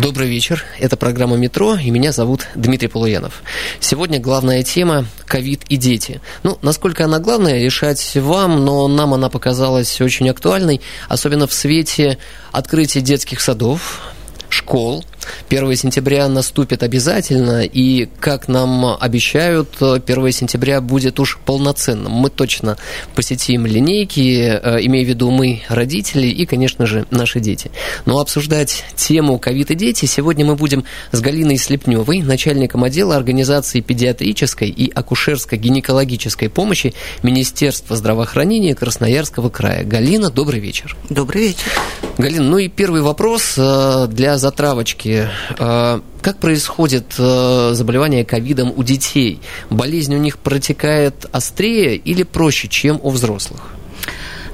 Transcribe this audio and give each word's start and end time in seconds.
Добрый 0.00 0.28
вечер. 0.28 0.64
Это 0.78 0.96
программа 0.96 1.36
«Метро», 1.36 1.74
и 1.74 1.90
меня 1.90 2.12
зовут 2.12 2.46
Дмитрий 2.54 2.86
Полуянов. 2.86 3.42
Сегодня 3.80 4.20
главная 4.20 4.62
тема– 4.62 5.06
ковид 5.26 5.62
и 5.68 5.76
дети. 5.76 6.20
Ну, 6.44 6.56
насколько 6.62 7.04
она 7.04 7.18
главная, 7.18 7.64
решать 7.64 8.14
вам, 8.14 8.64
но 8.64 8.86
нам 8.86 9.12
она 9.12 9.28
показалась 9.28 10.00
очень 10.00 10.30
актуальной, 10.30 10.80
особенно 11.08 11.48
в 11.48 11.52
свете 11.52 12.18
открытия 12.52 13.00
детских 13.00 13.40
садов, 13.40 14.00
школ. 14.48 15.04
1 15.48 15.76
сентября 15.76 16.28
наступит 16.28 16.82
обязательно, 16.82 17.64
и, 17.64 18.08
как 18.20 18.48
нам 18.48 18.96
обещают, 18.98 19.80
1 19.80 20.32
сентября 20.32 20.80
будет 20.80 21.20
уж 21.20 21.38
полноценным. 21.44 22.12
Мы 22.12 22.30
точно 22.30 22.76
посетим 23.14 23.66
линейки, 23.66 24.60
э, 24.62 24.78
имея 24.82 25.04
в 25.04 25.08
виду 25.08 25.30
мы, 25.30 25.62
родители, 25.68 26.26
и, 26.26 26.46
конечно 26.46 26.86
же, 26.86 27.06
наши 27.10 27.40
дети. 27.40 27.70
Но 28.06 28.20
обсуждать 28.20 28.84
тему 28.96 29.38
ковид 29.38 29.70
и 29.70 29.74
дети 29.74 30.06
сегодня 30.06 30.44
мы 30.44 30.56
будем 30.56 30.84
с 31.12 31.20
Галиной 31.20 31.58
Слепневой, 31.58 32.20
начальником 32.22 32.84
отдела 32.84 33.16
организации 33.16 33.80
педиатрической 33.80 34.68
и 34.68 34.90
акушерско-гинекологической 34.92 36.48
помощи 36.48 36.94
Министерства 37.22 37.96
здравоохранения 37.96 38.74
Красноярского 38.74 39.48
края. 39.48 39.84
Галина, 39.84 40.30
добрый 40.30 40.60
вечер. 40.60 40.96
Добрый 41.08 41.48
вечер. 41.48 41.70
Галина, 42.18 42.44
ну 42.44 42.58
и 42.58 42.68
первый 42.68 43.00
вопрос 43.02 43.54
э, 43.56 44.06
для 44.10 44.38
затравочки. 44.38 45.17
Э, 45.58 46.00
как 46.20 46.38
происходит 46.38 47.14
э, 47.18 47.70
заболевание 47.74 48.24
ковидом 48.24 48.72
у 48.76 48.82
детей? 48.82 49.40
Болезнь 49.70 50.14
у 50.14 50.18
них 50.18 50.38
протекает 50.38 51.26
острее 51.32 51.96
или 51.96 52.22
проще, 52.22 52.68
чем 52.68 53.00
у 53.02 53.10
взрослых? 53.10 53.60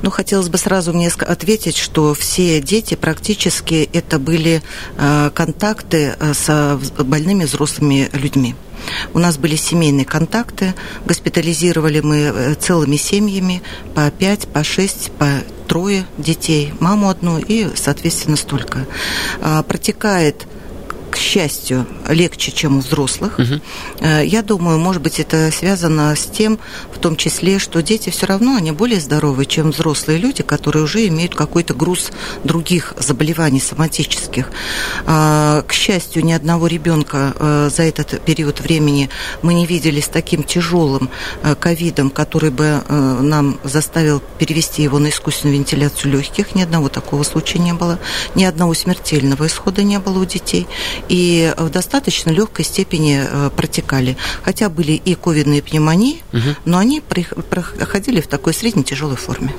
Ну, 0.03 0.11
хотелось 0.11 0.49
бы 0.49 0.59
сразу 0.59 0.93
мне 0.93 1.09
ответить, 1.09 1.77
что 1.77 2.13
все 2.15 2.61
дети 2.61 2.95
практически 2.95 3.89
это 3.93 4.19
были 4.19 4.63
э, 4.97 5.31
контакты 5.35 6.17
с 6.21 6.79
больными 6.99 7.45
взрослыми 7.45 8.11
людьми. 8.13 8.55
У 9.15 9.19
нас 9.19 9.39
были 9.39 9.57
семейные 9.57 10.05
контакты, 10.05 10.75
госпитализировали 11.07 12.01
мы 12.01 12.55
целыми 12.61 12.97
семьями 12.97 13.63
по 13.95 14.11
пять, 14.11 14.47
по 14.47 14.63
шесть, 14.63 15.11
по 15.13 15.27
трое 15.69 16.05
детей, 16.19 16.75
маму 16.81 17.09
одну 17.09 17.39
и, 17.39 17.69
соответственно, 17.75 18.37
столько. 18.37 18.87
Протекает 19.67 20.43
к 20.43 20.49
счастью, 21.25 21.87
легче, 22.09 22.53
чем 22.53 22.79
у 22.79 22.81
взрослых. 22.81 23.39
Угу. 23.39 24.07
Я 24.23 24.43
думаю, 24.43 24.79
может 24.79 25.03
быть, 25.03 25.19
это 25.19 25.51
связано 25.51 26.15
с 26.15 26.25
тем, 26.25 26.59
в 26.93 26.99
том 26.99 27.17
числе, 27.17 27.59
что 27.59 27.83
дети 27.83 28.11
все 28.11 28.27
равно, 28.27 28.57
они 28.57 28.73
более 28.73 29.01
здоровы, 29.01 29.47
чем 29.47 29.71
взрослые 29.71 30.19
люди, 30.19 30.43
которые 30.43 30.85
уже 30.85 31.07
имеют 31.09 31.35
какой-то 31.35 31.75
груз 31.75 32.13
других 32.45 32.95
заболеваний 32.99 33.61
соматических. 33.61 34.51
А, 35.07 35.63
к 35.67 35.73
счастью, 35.73 36.25
ни 36.25 36.33
одного 36.33 36.67
ребенка 36.67 37.35
э, 37.39 37.71
за 37.75 37.83
этот 37.83 38.21
период 38.25 38.61
времени 38.61 39.09
мы 39.43 39.55
не 39.55 39.67
видели 39.67 40.01
с 40.01 40.09
таким 40.09 40.43
тяжелым 40.43 41.09
э, 41.43 41.55
ковидом, 41.55 42.11
который 42.11 42.51
бы 42.51 42.83
нам 42.89 43.59
заставил 43.65 44.23
перевести 44.39 44.83
его 44.83 44.99
на 44.99 45.09
искусственную 45.09 45.59
вентиляцию 45.59 46.13
легких. 46.13 46.55
Ни 46.55 46.63
одного 46.63 46.89
такого 46.89 47.23
случая 47.23 47.59
не 47.59 47.73
было. 47.73 47.99
Ни 48.35 48.45
одного 48.45 48.75
смертельного 48.75 49.47
исхода 49.47 49.83
не 49.83 49.99
было 49.99 50.21
у 50.21 50.25
детей 50.25 50.67
и 51.09 51.14
в 51.15 51.71
достаточно 51.71 52.31
легкой 52.31 52.65
степени 52.65 53.23
э, 53.23 53.51
протекали. 53.55 54.17
Хотя 54.43 54.69
были 54.69 54.93
и 54.93 55.15
ковидные 55.15 55.63
пневмонии, 55.63 56.23
угу. 56.33 56.57
но 56.65 56.79
они 56.79 57.01
проходили 57.01 58.21
в 58.21 58.27
такой 58.27 58.55
средне-тяжелой 58.55 59.17
форме. 59.17 59.53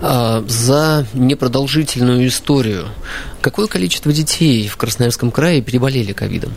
А, 0.00 0.44
за 0.46 1.06
непродолжительную 1.14 2.28
историю 2.28 2.88
какое 3.40 3.66
количество 3.66 4.12
детей 4.12 4.68
в 4.68 4.76
Красноярском 4.76 5.30
крае 5.30 5.62
переболели 5.62 6.12
ковидом? 6.12 6.52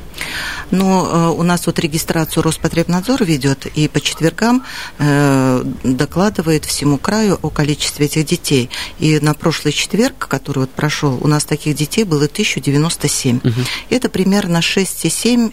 Ну, 0.71 1.05
э, 1.05 1.29
у 1.29 1.43
нас 1.43 1.65
вот 1.65 1.79
регистрацию 1.79 2.43
Роспотребнадзор 2.43 3.23
ведет, 3.23 3.65
и 3.65 3.87
по 3.87 4.01
четвергам 4.01 4.63
э, 4.97 5.63
докладывает 5.83 6.65
всему 6.65 6.97
краю 6.97 7.39
о 7.41 7.49
количестве 7.49 8.07
этих 8.07 8.25
детей. 8.25 8.69
И 8.99 9.19
на 9.19 9.33
прошлый 9.33 9.73
четверг, 9.73 10.27
который 10.27 10.59
вот 10.59 10.71
прошел, 10.71 11.17
у 11.21 11.27
нас 11.27 11.45
таких 11.45 11.75
детей 11.75 12.03
было 12.03 12.25
1097. 12.25 13.37
Угу. 13.37 13.53
Это 13.89 14.09
примерно 14.09 14.40
6,7 14.47 15.51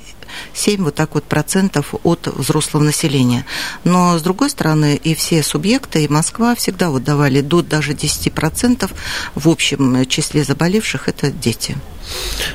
7 0.54 0.84
вот 0.84 0.94
так 0.94 1.14
вот 1.14 1.24
процентов 1.24 1.94
от 2.02 2.26
взрослого 2.26 2.82
населения. 2.82 3.44
Но, 3.84 4.18
с 4.18 4.22
другой 4.22 4.50
стороны, 4.50 4.94
и 4.96 5.14
все 5.14 5.42
субъекты, 5.42 6.04
и 6.04 6.08
Москва 6.08 6.54
всегда 6.54 6.90
вот 6.90 7.04
давали 7.04 7.40
до 7.40 7.62
даже 7.62 7.94
10 7.94 8.32
процентов 8.32 8.92
в 9.34 9.48
общем 9.48 10.06
числе 10.06 10.44
заболевших– 10.44 11.08
это 11.08 11.30
дети. 11.30 11.76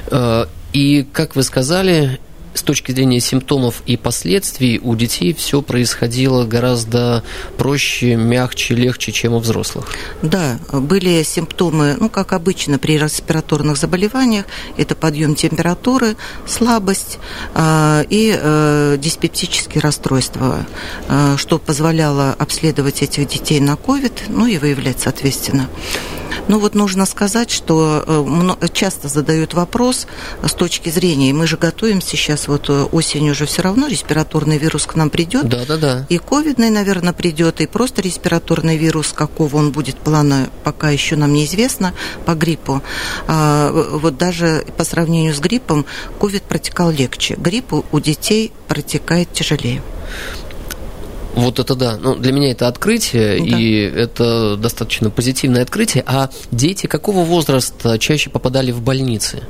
Э, 0.07 0.45
и, 0.71 1.03
как 1.03 1.35
вы 1.35 1.43
сказали, 1.43 2.19
с 2.53 2.61
точки 2.61 2.91
зрения 2.91 3.19
симптомов 3.19 3.83
и 3.85 3.97
последствий 3.97 4.79
у 4.79 4.95
детей 4.95 5.33
все 5.33 5.61
происходило 5.61 6.45
гораздо 6.45 7.23
проще, 7.57 8.15
мягче, 8.15 8.75
легче, 8.75 9.11
чем 9.11 9.33
у 9.33 9.39
взрослых. 9.39 9.87
Да, 10.21 10.59
были 10.71 11.23
симптомы, 11.23 11.97
ну, 11.99 12.09
как 12.09 12.33
обычно 12.33 12.79
при 12.79 12.97
респираторных 12.97 13.77
заболеваниях, 13.77 14.45
это 14.77 14.95
подъем 14.95 15.35
температуры, 15.35 16.15
слабость 16.47 17.19
э, 17.55 18.05
и 18.09 18.37
э, 18.37 18.97
диспептические 18.99 19.81
расстройства, 19.81 20.65
э, 21.07 21.35
что 21.37 21.59
позволяло 21.59 22.33
обследовать 22.33 23.01
этих 23.01 23.27
детей 23.27 23.59
на 23.59 23.73
COVID, 23.73 24.13
ну 24.29 24.45
и 24.47 24.57
выявлять, 24.57 24.99
соответственно. 24.99 25.69
Ну 26.47 26.59
вот 26.59 26.75
нужно 26.75 27.05
сказать, 27.05 27.49
что 27.49 28.03
э, 28.61 28.67
часто 28.73 29.07
задают 29.07 29.53
вопрос 29.53 30.07
с 30.43 30.53
точки 30.53 30.89
зрения, 30.89 31.33
мы 31.33 31.47
же 31.47 31.57
готовимся 31.57 32.17
сейчас, 32.17 32.42
вот 32.47 32.69
э, 32.69 32.83
осенью 32.91 33.31
уже 33.31 33.45
все 33.45 33.61
равно 33.61 33.87
респираторный 33.87 34.57
вирус 34.57 34.85
к 34.85 34.95
нам 34.95 35.09
придет. 35.09 35.47
Да, 35.47 35.65
да, 35.67 35.77
да. 35.77 36.05
И 36.09 36.17
ковидный, 36.17 36.69
наверное, 36.69 37.13
придет, 37.13 37.61
и 37.61 37.67
просто 37.67 38.01
респираторный 38.01 38.77
вирус, 38.77 39.13
какого 39.13 39.57
он 39.57 39.71
будет 39.71 39.97
плана, 39.97 40.49
пока 40.63 40.89
еще 40.89 41.15
нам 41.15 41.33
неизвестно, 41.33 41.93
по 42.25 42.33
гриппу. 42.33 42.81
А, 43.27 43.71
вот 43.71 44.17
даже 44.17 44.65
по 44.77 44.83
сравнению 44.83 45.33
с 45.33 45.39
гриппом, 45.39 45.85
ковид 46.19 46.43
протекал 46.43 46.91
легче. 46.91 47.35
Грипп 47.35 47.73
у 47.91 47.99
детей 47.99 48.51
протекает 48.67 49.31
тяжелее. 49.33 49.81
Вот 51.35 51.59
это 51.59 51.75
да. 51.75 51.97
Ну, 51.97 52.15
для 52.15 52.31
меня 52.31 52.51
это 52.51 52.67
открытие, 52.67 53.39
да. 53.39 53.57
и 53.59 53.73
это 53.73 54.55
достаточно 54.55 55.09
позитивное 55.09 55.63
открытие. 55.63 56.03
А 56.05 56.29
дети 56.51 56.85
какого 56.87 57.23
возраста 57.23 57.97
чаще 57.97 58.29
попадали 58.29 58.71
в 58.71 58.81
больницы? 58.81 59.43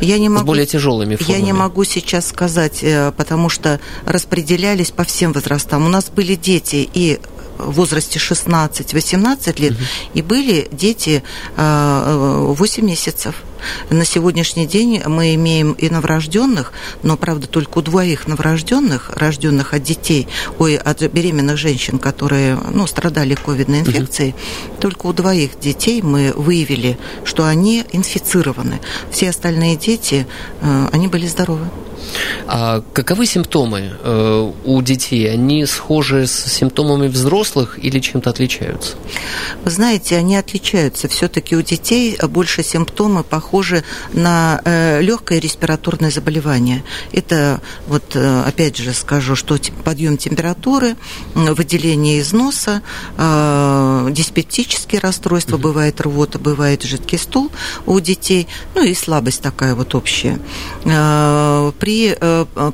Я 0.00 0.18
не 0.18 0.28
могу, 0.28 0.44
С 0.44 0.46
более 0.46 0.66
тяжелыми 0.66 1.16
формами? 1.16 1.38
Я 1.38 1.44
не 1.44 1.52
могу 1.52 1.84
сейчас 1.84 2.28
сказать, 2.28 2.82
э, 2.82 3.12
потому 3.16 3.48
что 3.48 3.80
распределялись 4.06 4.90
по 4.90 5.04
всем 5.04 5.32
возрастам. 5.32 5.84
У 5.84 5.88
нас 5.88 6.10
были 6.14 6.34
дети 6.34 6.88
и 6.94 7.20
в 7.64 7.72
возрасте 7.72 8.18
16-18 8.18 9.60
лет, 9.60 9.72
угу. 9.72 9.80
и 10.14 10.22
были 10.22 10.68
дети 10.72 11.22
8 11.56 11.56
э, 11.56 12.86
месяцев. 12.86 13.36
На 13.90 14.04
сегодняшний 14.04 14.66
день 14.66 15.02
мы 15.06 15.34
имеем 15.34 15.72
и 15.72 15.88
новорожденных, 15.88 16.72
но, 17.02 17.16
правда, 17.16 17.46
только 17.46 17.78
у 17.78 17.82
двоих 17.82 18.26
новорожденных, 18.26 19.10
рожденных 19.14 19.72
от 19.72 19.82
детей, 19.84 20.26
ой, 20.58 20.76
от 20.76 21.02
беременных 21.02 21.56
женщин, 21.56 21.98
которые 21.98 22.56
ну, 22.56 22.86
страдали 22.86 23.34
ковидной 23.34 23.80
инфекцией, 23.80 24.30
угу. 24.30 24.80
только 24.80 25.06
у 25.06 25.12
двоих 25.12 25.58
детей 25.60 26.02
мы 26.02 26.32
выявили, 26.34 26.98
что 27.24 27.46
они 27.46 27.84
инфицированы. 27.92 28.80
Все 29.10 29.30
остальные 29.30 29.76
дети, 29.76 30.26
э, 30.60 30.88
они 30.92 31.08
были 31.08 31.26
здоровы. 31.26 31.68
А 32.46 32.82
каковы 32.92 33.26
симптомы 33.26 33.92
э, 34.02 34.52
у 34.64 34.82
детей? 34.82 35.32
Они 35.32 35.64
схожи 35.66 36.26
с 36.26 36.44
симптомами 36.52 37.08
взрослых 37.08 37.78
или 37.82 38.00
чем-то 38.00 38.30
отличаются? 38.30 38.96
Вы 39.64 39.70
знаете, 39.70 40.16
они 40.16 40.36
отличаются. 40.36 41.08
Все-таки 41.08 41.56
у 41.56 41.62
детей 41.62 42.18
больше 42.28 42.62
симптомы 42.62 43.22
похожи 43.22 43.84
на 44.12 44.60
э, 44.64 45.00
легкое 45.00 45.38
респираторное 45.38 46.10
заболевание. 46.10 46.82
Это, 47.12 47.60
вот 47.86 48.16
э, 48.16 48.42
опять 48.42 48.76
же 48.76 48.92
скажу, 48.92 49.36
что 49.36 49.58
подъем 49.84 50.16
температуры, 50.16 50.96
выделение 51.34 52.18
из 52.18 52.32
носа, 52.32 52.82
диспептические 54.12 55.00
расстройства, 55.00 55.56
угу. 55.56 55.64
бывает 55.64 56.00
рвота, 56.00 56.38
бывает 56.38 56.82
жидкий 56.82 57.18
стул 57.18 57.50
у 57.86 57.98
детей, 58.00 58.48
ну 58.74 58.82
и 58.82 58.94
слабость 58.94 59.42
такая 59.42 59.74
вот 59.74 59.94
общая. 59.94 60.38
При 60.82 61.91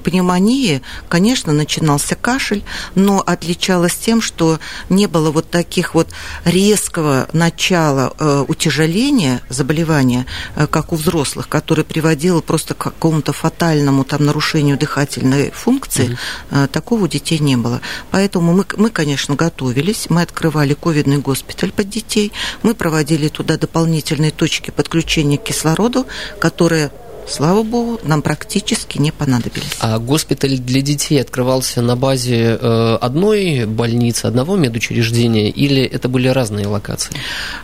пневмонии, 0.05 0.83
конечно, 1.09 1.53
начинался 1.53 2.15
кашель, 2.15 2.63
но 2.95 3.23
отличалось 3.25 3.95
тем, 3.95 4.21
что 4.21 4.59
не 4.89 5.07
было 5.07 5.31
вот 5.31 5.51
таких 5.51 5.95
вот 5.95 6.09
резкого 6.45 7.29
начала 7.33 8.15
э, 8.19 8.45
утяжеления 8.47 9.41
заболевания, 9.49 10.27
э, 10.57 10.67
как 10.67 10.93
у 10.93 10.97
взрослых, 10.97 11.49
которое 11.49 11.85
приводило 11.85 12.41
просто 12.41 12.75
к 12.75 12.79
какому-то 12.79 13.33
фатальному 13.33 14.05
там 14.05 14.25
нарушению 14.25 14.79
дыхательной 14.79 15.51
функции, 15.51 16.17
угу. 16.51 16.69
такого 16.69 17.05
у 17.05 17.09
детей 17.09 17.39
не 17.39 17.57
было. 17.57 17.81
Поэтому 18.11 18.53
мы, 18.53 18.65
мы, 18.77 18.91
конечно, 18.91 19.35
готовились, 19.35 20.07
мы 20.09 20.23
открывали 20.23 20.75
ковидный 20.75 21.19
госпиталь 21.19 21.73
под 21.73 21.89
детей, 21.89 22.33
мы 22.63 22.75
проводили 22.75 23.29
туда 23.29 23.57
дополнительные 23.57 24.31
точки 24.31 24.71
подключения 24.71 25.39
к 25.39 25.45
кислороду, 25.45 26.07
которые 26.41 26.91
слава 27.31 27.63
богу, 27.63 28.01
нам 28.05 28.23
практически 28.23 28.99
не 28.99 29.13
понадобились. 29.13 29.77
А 29.81 29.99
госпиталь 29.99 30.59
для 30.59 30.81
детей 30.81 31.21
открывался 31.21 31.83
на 31.83 31.97
базе 31.97 32.59
э, 32.61 32.99
одной 33.01 33.67
больницы, 33.67 34.27
одного 34.27 34.57
медучреждения, 34.57 35.51
или 35.51 35.83
это 35.83 36.09
были 36.09 36.29
разные 36.29 36.67
локации? 36.67 37.13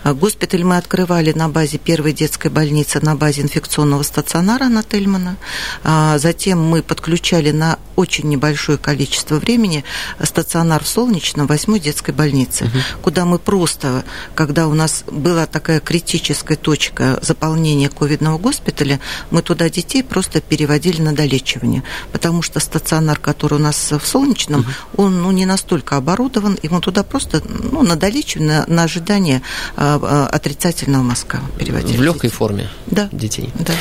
А 0.03 0.15
госпиталь 0.15 0.65
мы 0.65 0.77
открывали 0.77 1.33
на 1.33 1.49
базе 1.49 1.79
первой 1.79 2.13
детской 2.13 2.51
больницы, 2.51 3.01
на 3.01 3.17
базе 3.17 3.43
инфекционного 3.43 4.03
стационара 4.03 4.69
на 4.69 4.83
Тельмана. 4.83 5.37
А 5.83 6.19
затем 6.19 6.63
мы 6.63 6.83
подключали 6.83 7.51
на 7.51 7.79
очень 7.97 8.29
небольшое 8.29 8.79
количество 8.79 9.37
времени 9.37 9.85
стационар 10.23 10.83
в 10.83 10.89
Солнечном, 10.89 11.47
восьмой 11.47 11.81
детской 11.81 12.13
больнице, 12.13 12.65
угу. 12.65 12.79
куда 13.03 13.25
мы 13.25 13.39
просто, 13.39 14.05
когда 14.35 14.67
у 14.67 14.75
нас 14.75 15.05
была 15.11 15.47
такая 15.47 15.81
критическая 15.81 16.57
точка 16.57 17.19
заполнения 17.23 17.89
ковидного 17.89 18.39
госпиталя, 18.39 19.01
мы 19.31 19.43
туда 19.43 19.54
туда 19.55 19.71
детей 19.71 20.03
просто 20.03 20.41
переводили 20.41 21.01
на 21.01 21.15
долечивание, 21.15 21.85
потому 22.11 22.43
что 22.43 22.59
стационар, 22.59 23.21
который 23.21 23.55
у 23.55 23.59
нас 23.59 23.93
в 23.93 24.05
Солнечном, 24.05 24.61
угу. 24.63 25.05
он 25.05 25.23
ну, 25.23 25.31
не 25.31 25.47
настолько 25.47 25.97
оборудован, 25.97 26.59
ему 26.63 26.81
туда 26.81 27.05
просто 27.05 27.41
ну, 27.47 27.83
на 27.83 27.95
долечивание, 27.95 28.65
на, 28.67 28.75
на 28.75 28.83
ожидание 28.83 29.43
а, 29.77 30.27
отрицательного 30.27 31.03
мазка 31.03 31.41
переводили. 31.57 31.97
В 31.97 32.03
легкой 32.03 32.31
форме 32.31 32.69
да. 32.87 33.09
детей. 33.13 33.51
Да. 33.61 33.75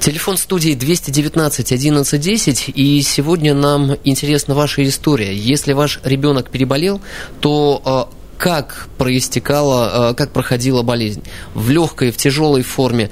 Телефон 0.00 0.38
студии 0.38 0.74
219 0.74 1.72
11 1.72 2.20
10, 2.20 2.64
и 2.74 3.02
сегодня 3.02 3.52
нам 3.52 3.96
интересна 4.04 4.54
ваша 4.54 4.86
история. 4.88 5.36
Если 5.36 5.74
ваш 5.74 6.00
ребенок 6.04 6.50
переболел, 6.50 7.02
то 7.40 7.82
а, 7.84 8.08
как 8.38 8.88
проистекала, 8.96 10.14
как 10.16 10.32
проходила 10.32 10.82
болезнь? 10.82 11.22
В 11.54 11.70
легкой, 11.70 12.10
в 12.10 12.16
тяжелой 12.16 12.62
форме? 12.62 13.10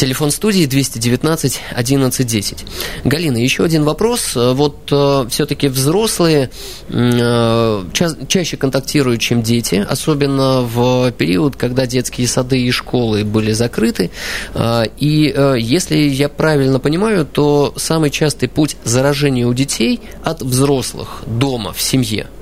Телефон 0.00 0.30
студии 0.30 0.64
219 0.64 1.60
11 1.72 2.26
10. 2.26 2.64
Галина, 3.04 3.36
еще 3.36 3.64
один 3.64 3.84
вопрос. 3.84 4.32
Вот 4.34 4.88
э, 4.90 5.26
все-таки 5.28 5.68
взрослые 5.68 6.48
э, 6.88 7.84
ча- 7.92 8.16
чаще 8.26 8.56
контактируют, 8.56 9.20
чем 9.20 9.42
дети, 9.42 9.86
особенно 9.86 10.62
в 10.62 11.12
период, 11.12 11.56
когда 11.56 11.84
детские 11.84 12.28
сады 12.28 12.62
и 12.62 12.70
школы 12.70 13.24
были 13.24 13.52
закрыты. 13.52 14.10
Э, 14.54 14.84
и 14.96 15.30
э, 15.36 15.56
если 15.58 15.96
я 15.96 16.30
правильно 16.30 16.80
понимаю, 16.80 17.26
то 17.26 17.74
самый 17.76 18.08
частый 18.08 18.48
путь 18.48 18.78
заражения 18.84 19.46
у 19.46 19.52
детей 19.52 20.00
от 20.24 20.40
взрослых 20.40 21.24
дома, 21.26 21.74
в 21.74 21.82
семье– 21.82 22.28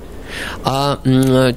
а 0.63 0.99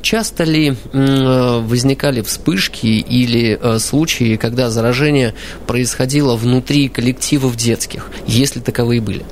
часто 0.02 0.44
ли 0.44 0.76
возникали 0.92 2.22
вспышки 2.22 2.86
или 2.86 3.58
э, 3.60 3.78
случаи, 3.78 4.36
когда 4.36 4.70
заражение 4.70 5.34
происходило 5.66 6.36
внутри 6.36 6.88
коллективов 6.88 7.56
детских, 7.56 8.10
если 8.26 8.60
таковые 8.60 9.00
были? 9.00 9.24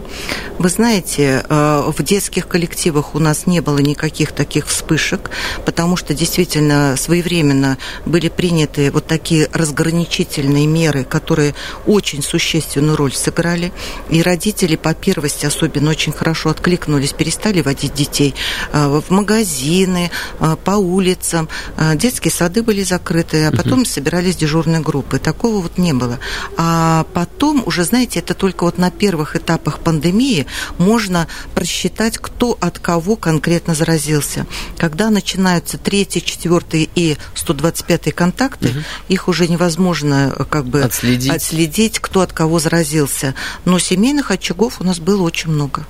Вы 0.58 0.68
знаете, 0.68 1.44
э, 1.48 1.90
в 1.96 2.02
детских 2.02 2.46
коллективах 2.46 3.14
у 3.14 3.18
нас 3.18 3.46
не 3.46 3.60
было 3.60 3.78
никаких 3.78 4.32
таких 4.32 4.66
вспышек, 4.66 5.30
потому 5.64 5.96
что 5.96 6.14
действительно 6.14 6.96
своевременно 6.98 7.78
были 8.04 8.28
приняты 8.28 8.90
вот 8.90 9.06
такие 9.06 9.48
разграничительные 9.52 10.66
меры, 10.66 11.04
которые 11.04 11.54
очень 11.86 12.22
существенную 12.22 12.96
роль 12.96 13.12
сыграли. 13.12 13.72
И 14.10 14.22
родители 14.22 14.76
по 14.76 14.94
первости 14.94 15.46
особенно 15.46 15.90
очень 15.90 16.12
хорошо 16.12 16.50
откликнулись, 16.50 17.12
перестали 17.12 17.60
водить 17.62 17.94
детей 17.94 18.34
э, 18.72 18.86
в 18.86 19.10
магазин 19.10 19.29
магазины, 19.30 20.10
а, 20.38 20.56
по 20.56 20.72
улицам. 20.72 21.48
А, 21.76 21.94
детские 21.94 22.32
сады 22.32 22.62
были 22.62 22.82
закрыты, 22.82 23.46
а 23.46 23.52
потом 23.52 23.80
угу. 23.80 23.84
собирались 23.84 24.36
дежурные 24.36 24.80
группы. 24.80 25.18
Такого 25.18 25.60
вот 25.60 25.78
не 25.78 25.92
было. 25.92 26.18
А 26.56 27.06
потом, 27.14 27.62
уже 27.66 27.84
знаете, 27.84 28.18
это 28.18 28.34
только 28.34 28.64
вот 28.64 28.78
на 28.78 28.90
первых 28.90 29.36
этапах 29.36 29.78
пандемии 29.78 30.46
можно 30.78 31.28
просчитать, 31.54 32.18
кто 32.18 32.58
от 32.60 32.78
кого 32.78 33.16
конкретно 33.16 33.74
заразился. 33.74 34.46
Когда 34.76 35.10
начинаются 35.10 35.78
третий, 35.78 36.22
четвертый 36.22 36.90
и 36.94 37.16
125 37.34 38.14
контакты, 38.14 38.70
угу. 38.70 38.78
их 39.08 39.28
уже 39.28 39.48
невозможно 39.48 40.34
э, 40.36 40.44
как 40.44 40.66
бы 40.66 40.82
отследить. 40.82 41.30
отследить, 41.30 41.98
кто 42.00 42.20
от 42.20 42.32
кого 42.32 42.58
заразился. 42.58 43.34
Но 43.64 43.78
семейных 43.78 44.30
очагов 44.30 44.80
у 44.80 44.84
нас 44.84 44.98
было 44.98 45.22
очень 45.22 45.50
много. 45.50 45.86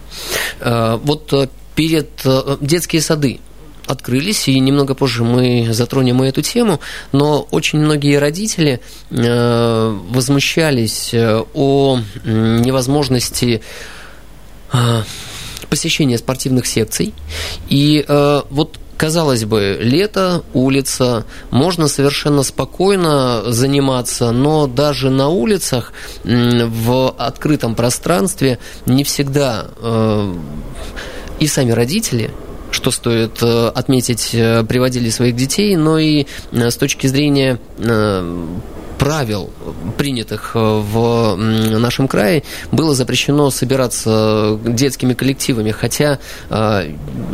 Вот 0.60 1.32
э, 1.32 1.48
перед 1.74 2.08
э, 2.24 2.56
детские 2.60 3.02
сады 3.02 3.40
открылись, 3.86 4.48
и 4.48 4.58
немного 4.60 4.94
позже 4.94 5.24
мы 5.24 5.68
затронем 5.72 6.22
и 6.22 6.28
эту 6.28 6.42
тему, 6.42 6.80
но 7.12 7.46
очень 7.50 7.80
многие 7.80 8.18
родители 8.18 8.80
э, 9.10 9.98
возмущались 10.10 11.12
э, 11.12 11.42
о 11.54 12.00
невозможности 12.24 13.62
посещения 15.68 16.16
спортивных 16.16 16.66
секций. 16.66 17.12
И 17.68 18.04
вот 18.08 18.78
казалось 18.96 19.44
бы, 19.44 19.78
лето, 19.80 20.44
улица, 20.54 21.24
можно 21.50 21.88
совершенно 21.88 22.44
спокойно 22.44 23.50
заниматься, 23.50 24.30
но 24.30 24.68
даже 24.68 25.10
на 25.10 25.28
улицах 25.28 25.92
в 26.22 27.14
открытом 27.18 27.74
пространстве 27.74 28.60
не 28.86 29.02
всегда 29.02 29.66
и 31.40 31.46
сами 31.46 31.72
родители 31.72 32.30
что 32.72 32.90
стоит 32.90 33.42
э, 33.42 33.68
отметить, 33.74 34.30
э, 34.32 34.64
приводили 34.64 35.10
своих 35.10 35.36
детей, 35.36 35.76
но 35.76 35.98
и 35.98 36.26
э, 36.52 36.70
с 36.70 36.76
точки 36.76 37.06
зрения 37.06 37.58
правил, 38.98 39.50
принятых 39.96 40.50
в 40.54 41.34
нашем 41.36 42.06
крае, 42.06 42.42
было 42.70 42.94
запрещено 42.94 43.50
собираться 43.50 44.58
детскими 44.62 45.14
коллективами, 45.14 45.70
хотя, 45.70 46.18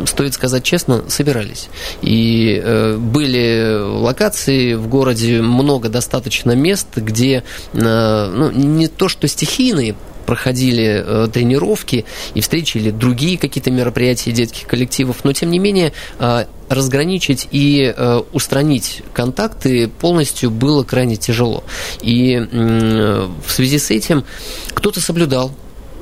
стоит 0.05 0.33
сказать 0.33 0.63
честно, 0.63 1.03
собирались. 1.09 1.67
И 2.01 2.95
были 2.97 3.81
локации 3.81 4.75
в 4.75 4.87
городе, 4.87 5.41
много 5.41 5.89
достаточно 5.89 6.53
мест, 6.53 6.87
где 6.95 7.43
ну, 7.73 8.49
не 8.51 8.87
то 8.87 9.09
что 9.09 9.27
стихийные 9.27 9.97
проходили 10.27 11.03
э, 11.03 11.27
тренировки 11.33 12.05
и 12.35 12.41
встречи 12.41 12.77
или 12.77 12.91
другие 12.91 13.39
какие-то 13.39 13.71
мероприятия 13.71 14.31
детских 14.31 14.67
коллективов, 14.67 15.23
но 15.23 15.33
тем 15.33 15.49
не 15.49 15.57
менее 15.57 15.93
э, 16.19 16.45
разграничить 16.69 17.47
и 17.51 17.91
э, 17.95 18.21
устранить 18.33 19.01
контакты 19.13 19.87
полностью 19.87 20.51
было 20.51 20.83
крайне 20.83 21.15
тяжело. 21.15 21.63
И 22.01 22.37
в 22.37 23.51
связи 23.51 23.79
с 23.79 23.89
этим 23.89 24.25
кто-то 24.73 24.99
соблюдал 24.99 25.51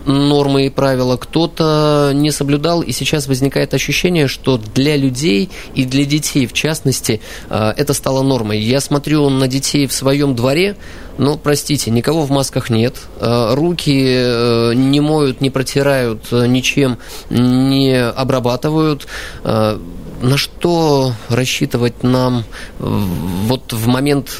нормы 0.05 0.67
и 0.67 0.69
правила, 0.69 1.17
кто-то 1.17 2.11
не 2.13 2.31
соблюдал, 2.31 2.81
и 2.81 2.91
сейчас 2.91 3.27
возникает 3.27 3.73
ощущение, 3.73 4.27
что 4.27 4.57
для 4.57 4.95
людей 4.95 5.49
и 5.73 5.85
для 5.85 6.05
детей, 6.05 6.45
в 6.47 6.53
частности, 6.53 7.21
э, 7.49 7.73
это 7.75 7.93
стало 7.93 8.23
нормой. 8.23 8.59
Я 8.59 8.81
смотрю 8.81 9.29
на 9.29 9.47
детей 9.47 9.87
в 9.87 9.93
своем 9.93 10.35
дворе, 10.35 10.75
но, 11.17 11.37
простите, 11.37 11.91
никого 11.91 12.23
в 12.23 12.31
масках 12.31 12.69
нет, 12.69 12.95
э, 13.19 13.53
руки 13.53 14.03
э, 14.05 14.73
не 14.75 14.99
моют, 14.99 15.41
не 15.41 15.49
протирают, 15.49 16.31
ничем 16.31 16.97
не 17.29 17.99
обрабатывают. 17.99 19.07
На 19.43 20.37
что 20.37 21.13
рассчитывать 21.29 22.03
нам 22.03 22.45
вот 22.79 23.73
в 23.73 23.87
момент 23.87 24.39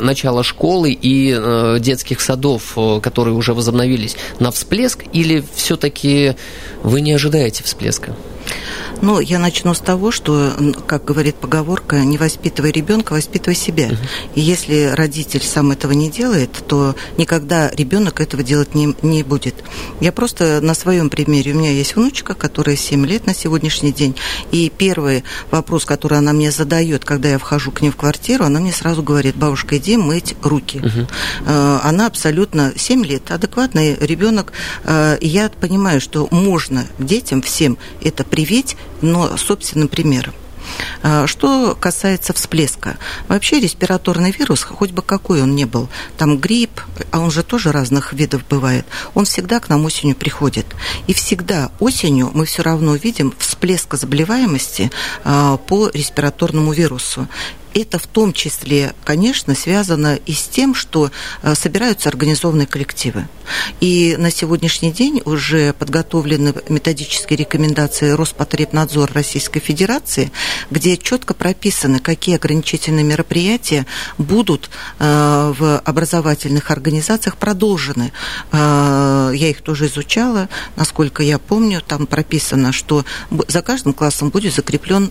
начала 0.00 0.42
школы 0.42 0.92
и 0.92 1.36
э, 1.36 1.78
детских 1.80 2.20
садов, 2.20 2.72
э, 2.76 3.00
которые 3.02 3.34
уже 3.34 3.54
возобновились, 3.54 4.16
на 4.38 4.50
всплеск, 4.50 5.04
или 5.12 5.44
все-таки 5.54 6.34
вы 6.82 7.00
не 7.00 7.12
ожидаете 7.12 7.64
всплеска? 7.64 8.14
Ну, 9.02 9.20
я 9.20 9.38
начну 9.38 9.72
с 9.72 9.80
того, 9.80 10.10
что, 10.10 10.52
как 10.86 11.04
говорит 11.04 11.36
поговорка, 11.36 12.00
не 12.00 12.18
воспитывай 12.18 12.70
ребенка, 12.70 13.12
воспитывай 13.12 13.54
себя. 13.54 13.88
Uh-huh. 13.88 13.98
И 14.34 14.40
если 14.40 14.92
родитель 14.94 15.42
сам 15.42 15.70
этого 15.70 15.92
не 15.92 16.10
делает, 16.10 16.50
то 16.66 16.94
никогда 17.16 17.70
ребенок 17.70 18.20
этого 18.20 18.42
делать 18.42 18.74
не, 18.74 18.94
не 19.02 19.22
будет. 19.22 19.54
Я 20.00 20.12
просто 20.12 20.60
на 20.60 20.74
своем 20.74 21.08
примере, 21.08 21.52
у 21.52 21.56
меня 21.56 21.70
есть 21.70 21.96
внучка, 21.96 22.34
которая 22.34 22.76
7 22.76 23.06
лет 23.06 23.26
на 23.26 23.34
сегодняшний 23.34 23.92
день, 23.92 24.16
и 24.50 24.70
первый 24.76 25.24
вопрос, 25.50 25.84
который 25.84 26.18
она 26.18 26.32
мне 26.32 26.50
задает, 26.50 27.04
когда 27.04 27.30
я 27.30 27.38
вхожу 27.38 27.70
к 27.70 27.80
ней 27.80 27.90
в 27.90 27.96
квартиру, 27.96 28.44
она 28.44 28.60
мне 28.60 28.72
сразу 28.72 29.02
говорит, 29.02 29.36
бабушка, 29.36 29.78
иди 29.78 29.96
мыть 29.96 30.34
руки. 30.42 30.78
Uh-huh. 30.78 31.80
Она 31.82 32.06
абсолютно 32.06 32.72
7 32.76 33.04
лет, 33.06 33.30
адекватный 33.30 33.96
ребенок, 34.00 34.52
э, 34.84 35.16
и 35.20 35.28
я 35.28 35.48
понимаю, 35.48 36.00
что 36.00 36.28
можно 36.30 36.86
детям 36.98 37.42
всем 37.42 37.78
это 38.02 38.24
привить, 38.30 38.76
но 39.02 39.36
собственным 39.36 39.88
примером. 39.88 40.34
А, 41.02 41.26
что 41.26 41.76
касается 41.78 42.32
всплеска. 42.32 42.98
Вообще 43.28 43.60
респираторный 43.60 44.30
вирус, 44.30 44.62
хоть 44.62 44.90
бы 44.90 45.02
какой 45.02 45.42
он 45.42 45.54
ни 45.54 45.64
был, 45.64 45.88
там 46.16 46.38
грипп, 46.38 46.80
а 47.10 47.20
он 47.20 47.30
же 47.30 47.42
тоже 47.42 47.72
разных 47.72 48.12
видов 48.12 48.42
бывает, 48.48 48.86
он 49.14 49.24
всегда 49.24 49.60
к 49.60 49.68
нам 49.68 49.84
осенью 49.84 50.16
приходит. 50.16 50.66
И 51.06 51.14
всегда 51.14 51.70
осенью 51.80 52.30
мы 52.34 52.44
все 52.44 52.62
равно 52.62 52.94
видим 52.94 53.34
всплеск 53.38 53.94
заболеваемости 53.94 54.90
а, 55.24 55.56
по 55.56 55.88
респираторному 55.88 56.72
вирусу 56.72 57.28
это 57.74 57.98
в 57.98 58.06
том 58.06 58.32
числе, 58.32 58.94
конечно, 59.04 59.54
связано 59.54 60.16
и 60.16 60.32
с 60.32 60.42
тем, 60.44 60.74
что 60.74 61.10
э, 61.42 61.54
собираются 61.54 62.08
организованные 62.08 62.66
коллективы. 62.66 63.28
И 63.80 64.16
на 64.18 64.30
сегодняшний 64.30 64.92
день 64.92 65.22
уже 65.24 65.72
подготовлены 65.72 66.54
методические 66.68 67.38
рекомендации 67.38 68.10
Роспотребнадзора 68.10 69.12
Российской 69.12 69.60
Федерации, 69.60 70.32
где 70.70 70.96
четко 70.96 71.34
прописаны, 71.34 71.98
какие 71.98 72.36
ограничительные 72.36 73.04
мероприятия 73.04 73.86
будут 74.18 74.70
э, 74.98 75.54
в 75.58 75.78
образовательных 75.78 76.70
организациях 76.70 77.36
продолжены. 77.36 78.12
Э, 78.52 79.32
я 79.34 79.48
их 79.48 79.62
тоже 79.62 79.86
изучала, 79.86 80.48
насколько 80.76 81.22
я 81.22 81.38
помню, 81.38 81.82
там 81.86 82.06
прописано, 82.06 82.72
что 82.72 83.04
за 83.48 83.62
каждым 83.62 83.92
классом 83.92 84.30
будет 84.30 84.54
закреплен 84.54 85.10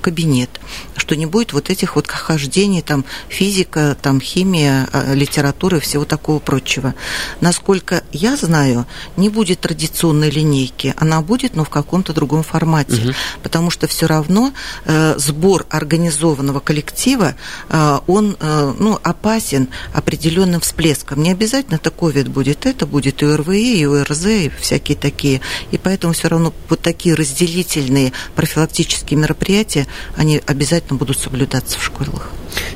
кабинет, 0.00 0.50
что 0.96 1.16
не 1.16 1.26
будет 1.26 1.52
вот 1.52 1.70
этих 1.70 1.85
этих 1.86 1.96
вот 1.96 2.08
хождений, 2.08 2.82
там, 2.82 3.04
физика, 3.28 3.96
там, 4.02 4.20
химия, 4.20 4.88
а, 4.92 5.14
литература 5.14 5.78
и 5.78 5.80
всего 5.80 6.04
такого 6.04 6.40
прочего. 6.40 6.94
Насколько 7.40 8.02
я 8.12 8.36
знаю, 8.36 8.86
не 9.16 9.28
будет 9.28 9.60
традиционной 9.60 10.30
линейки, 10.30 10.94
она 10.96 11.20
будет, 11.20 11.54
но 11.54 11.64
в 11.64 11.70
каком-то 11.70 12.12
другом 12.12 12.42
формате, 12.42 13.02
угу. 13.02 13.14
потому 13.42 13.70
что 13.70 13.86
все 13.86 14.06
равно 14.06 14.52
э, 14.84 15.14
сбор 15.18 15.66
организованного 15.70 16.60
коллектива, 16.60 17.34
э, 17.68 17.98
он, 18.06 18.36
э, 18.40 18.74
ну, 18.78 18.98
опасен 19.02 19.68
определенным 19.94 20.60
всплеском. 20.60 21.22
Не 21.22 21.32
обязательно 21.32 21.76
это 21.76 21.90
ковид 21.90 22.28
будет, 22.28 22.66
это 22.66 22.86
будет 22.86 23.22
и 23.22 23.26
РВИ, 23.26 23.80
и 23.80 23.84
ОРЗ, 23.86 24.26
и 24.26 24.50
всякие 24.60 24.96
такие. 24.96 25.40
И 25.70 25.78
поэтому 25.78 26.12
все 26.12 26.28
равно 26.28 26.52
вот 26.68 26.80
такие 26.80 27.14
разделительные 27.14 28.12
профилактические 28.34 29.18
мероприятия, 29.18 29.86
они 30.16 30.42
обязательно 30.46 30.98
будут 30.98 31.18
соблюдаться 31.18 31.75
в 31.78 31.84
школах. 31.84 32.30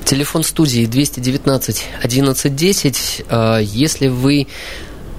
Телефон 0.04 0.42
студии 0.42 0.86
219 0.86 1.84
1110. 2.02 3.24
Если 3.62 4.08
вы 4.08 4.46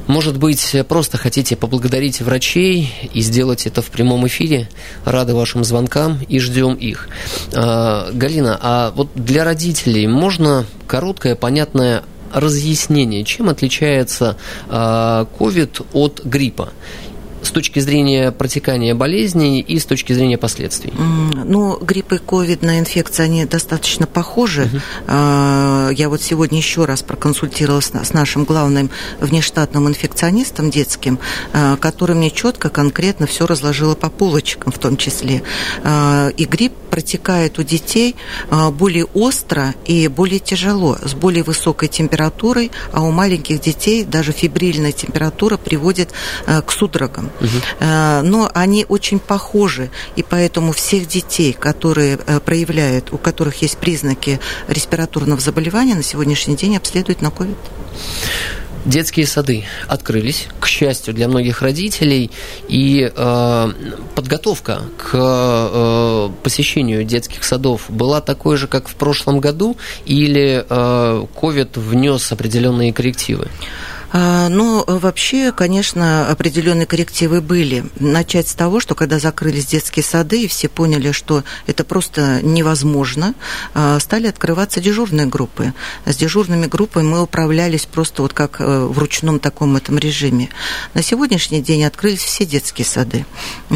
может 0.07 0.37
быть, 0.37 0.75
просто 0.89 1.17
хотите 1.17 1.55
поблагодарить 1.55 2.21
врачей 2.21 2.93
и 3.13 3.21
сделать 3.21 3.65
это 3.65 3.81
в 3.81 3.89
прямом 3.89 4.27
эфире. 4.27 4.69
Рады 5.05 5.33
вашим 5.33 5.63
звонкам 5.63 6.19
и 6.27 6.39
ждем 6.39 6.73
их. 6.73 7.07
А, 7.53 8.11
Галина, 8.11 8.59
а 8.61 8.91
вот 8.93 9.09
для 9.15 9.45
родителей 9.45 10.07
можно 10.07 10.65
короткое, 10.87 11.35
понятное 11.35 12.03
разъяснение, 12.33 13.23
чем 13.23 13.47
отличается 13.49 14.37
COVID 14.69 15.85
а, 15.93 15.97
от 15.97 16.21
гриппа? 16.25 16.73
С 17.41 17.51
точки 17.51 17.79
зрения 17.79 18.31
протекания 18.31 18.95
болезней 18.95 19.61
и 19.61 19.79
с 19.79 19.85
точки 19.85 20.13
зрения 20.13 20.37
последствий? 20.37 20.93
Ну, 21.45 21.77
грипп 21.77 22.13
и 22.13 22.17
ковидная 22.17 22.79
инфекция, 22.79 23.25
они 23.25 23.45
достаточно 23.45 24.07
похожи. 24.07 24.69
Uh-huh. 25.07 25.93
Я 25.93 26.09
вот 26.09 26.21
сегодня 26.21 26.57
еще 26.57 26.85
раз 26.85 27.01
проконсультировалась 27.01 27.91
с 27.93 28.13
нашим 28.13 28.43
главным 28.43 28.89
внештатным 29.19 29.87
инфекционистом 29.87 30.69
детским, 30.69 31.19
а, 31.53 31.77
который 31.77 32.15
мне 32.15 32.31
четко, 32.31 32.69
конкретно 32.69 33.27
все 33.27 33.45
разложила 33.45 33.95
по 33.95 34.09
полочкам 34.09 34.71
в 34.71 34.79
том 34.79 34.97
числе. 34.97 35.43
А, 35.83 36.29
и 36.29 36.45
грипп 36.45 36.73
протекает 36.89 37.57
у 37.57 37.63
детей 37.63 38.17
более 38.73 39.05
остро 39.05 39.73
и 39.85 40.09
более 40.09 40.39
тяжело, 40.39 40.97
с 41.01 41.13
более 41.13 41.43
высокой 41.43 41.87
температурой, 41.87 42.69
а 42.91 43.01
у 43.01 43.11
маленьких 43.11 43.61
детей 43.61 44.03
даже 44.03 44.33
фибрильная 44.33 44.91
температура 44.91 45.55
приводит 45.55 46.11
к 46.45 46.69
судорогам. 46.69 47.30
Угу. 47.39 47.85
Но 48.23 48.51
они 48.53 48.85
очень 48.87 49.19
похожи, 49.19 49.89
и 50.15 50.23
поэтому 50.23 50.71
всех 50.73 51.07
детей, 51.07 51.53
которые 51.53 52.19
э, 52.25 52.39
проявляют, 52.39 53.11
у 53.13 53.17
которых 53.17 53.61
есть 53.61 53.77
признаки 53.77 54.39
респираторного 54.67 55.39
заболевания, 55.41 55.95
на 55.95 56.03
сегодняшний 56.03 56.55
день 56.55 56.77
обследуют 56.77 57.21
на 57.21 57.27
COVID. 57.27 57.57
Детские 58.85 59.27
сады 59.27 59.65
открылись, 59.87 60.47
к 60.59 60.65
счастью 60.65 61.13
для 61.13 61.27
многих 61.27 61.61
родителей, 61.61 62.31
и 62.67 63.11
э, 63.15 63.71
подготовка 64.15 64.81
к 64.97 65.11
э, 65.13 66.29
посещению 66.41 67.03
детских 67.03 67.43
садов 67.43 67.85
была 67.89 68.21
такой 68.21 68.57
же, 68.57 68.67
как 68.67 68.87
в 68.87 68.95
прошлом 68.95 69.39
году, 69.39 69.77
или 70.05 70.65
э, 70.67 71.25
COVID 71.41 71.79
внес 71.79 72.31
определенные 72.31 72.91
коррективы? 72.91 73.49
А, 74.13 74.49
ну, 74.49 74.83
вообще, 74.85 75.51
конечно, 75.51 76.27
определенные 76.29 76.85
коррективы 76.85 77.41
были. 77.41 77.85
Начать 77.99 78.47
с 78.47 78.53
того, 78.53 78.79
что 78.79 78.95
когда 78.95 79.19
закрылись 79.19 79.67
детские 79.67 80.03
сады, 80.03 80.43
и 80.43 80.47
все 80.47 80.67
поняли, 80.67 81.11
что 81.11 81.43
это 81.67 81.83
просто 81.83 82.41
невозможно, 82.41 83.33
а, 83.73 83.99
стали 83.99 84.27
открываться 84.27 84.81
дежурные 84.81 85.27
группы. 85.27 85.73
С 86.05 86.15
дежурными 86.15 86.65
группами 86.65 87.05
мы 87.05 87.21
управлялись 87.21 87.85
просто 87.85 88.21
вот 88.21 88.33
как 88.33 88.59
э, 88.59 88.85
в 88.85 88.97
ручном 88.97 89.39
таком 89.39 89.75
этом 89.75 89.97
режиме. 89.97 90.49
На 90.93 91.01
сегодняшний 91.01 91.61
день 91.61 91.83
открылись 91.83 92.23
все 92.23 92.45
детские 92.45 92.85
сады. 92.85 93.25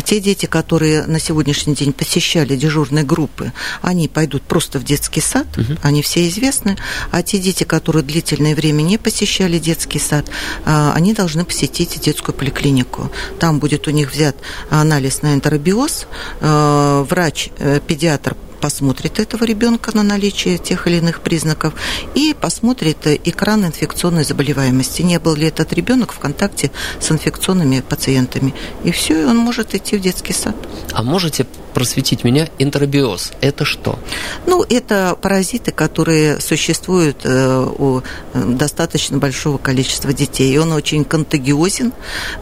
Те 0.04 0.20
дети, 0.20 0.46
которые 0.46 1.06
на 1.06 1.20
сегодняшний 1.20 1.76
день 1.76 1.94
посещали 1.94 2.56
дежурные 2.56 3.04
группы, 3.04 3.54
они 3.82 4.08
пойдут 4.08 4.44
просто 4.44 4.80
в 4.80 4.84
детский 4.84 5.22
сад, 5.22 5.48
угу. 5.58 5.78
они 5.82 6.02
все 6.02 6.28
известны, 6.28 6.78
а 7.12 7.24
те 7.24 7.40
дети, 7.40 7.64
которые 7.64 8.04
длительное 8.04 8.56
время 8.56 8.82
не 8.82 8.98
посещали 8.98 9.60
детский 9.60 10.00
сад, 10.00 10.25
лет, 10.26 10.36
а, 10.66 10.94
они 10.96 11.14
должны 11.14 11.46
посетить 11.46 12.00
детскую 12.00 12.36
поликлинику. 12.36 13.12
Там 13.40 13.60
будет 13.60 13.88
у 13.88 13.92
них 13.92 14.12
взят 14.12 14.36
анализ 14.70 15.22
на 15.22 15.34
энтеробиоз. 15.34 16.08
А, 16.42 17.04
Врач-педиатр 17.04 18.32
э, 18.32 18.36
посмотрит 18.66 19.20
этого 19.20 19.44
ребенка 19.44 19.96
на 19.96 20.02
наличие 20.02 20.58
тех 20.58 20.88
или 20.88 20.96
иных 20.98 21.22
признаков 21.22 21.76
и 22.16 22.34
посмотрит 22.34 22.98
экран 23.06 23.64
инфекционной 23.64 24.24
заболеваемости. 24.24 25.04
Не 25.04 25.20
был 25.20 25.36
ли 25.36 25.46
этот 25.46 25.72
ребенок 25.72 26.12
в 26.14 26.18
контакте 26.18 26.72
с 27.00 27.12
инфекционными 27.12 27.82
пациентами. 27.82 28.56
И 28.84 28.90
все, 28.90 29.22
и 29.22 29.26
он 29.26 29.38
может 29.38 29.76
идти 29.76 29.98
в 29.98 30.02
детский 30.02 30.34
сад. 30.34 30.56
А 30.94 31.04
можете 31.04 31.46
просветить 31.76 32.24
меня, 32.24 32.50
энтеробиоз– 32.58 33.34
это 33.42 33.66
что? 33.66 34.00
Ну, 34.48 34.66
это 34.68 35.16
паразиты, 35.22 35.72
которые 35.72 36.42
существуют 36.42 37.18
э, 37.24 37.68
у 37.78 38.00
э, 38.00 38.02
достаточно 38.34 39.20
большого 39.20 39.60
количества 39.60 40.12
детей. 40.12 40.52
И 40.52 40.58
он 40.58 40.72
очень 40.72 41.06
контагиозен. 41.06 41.94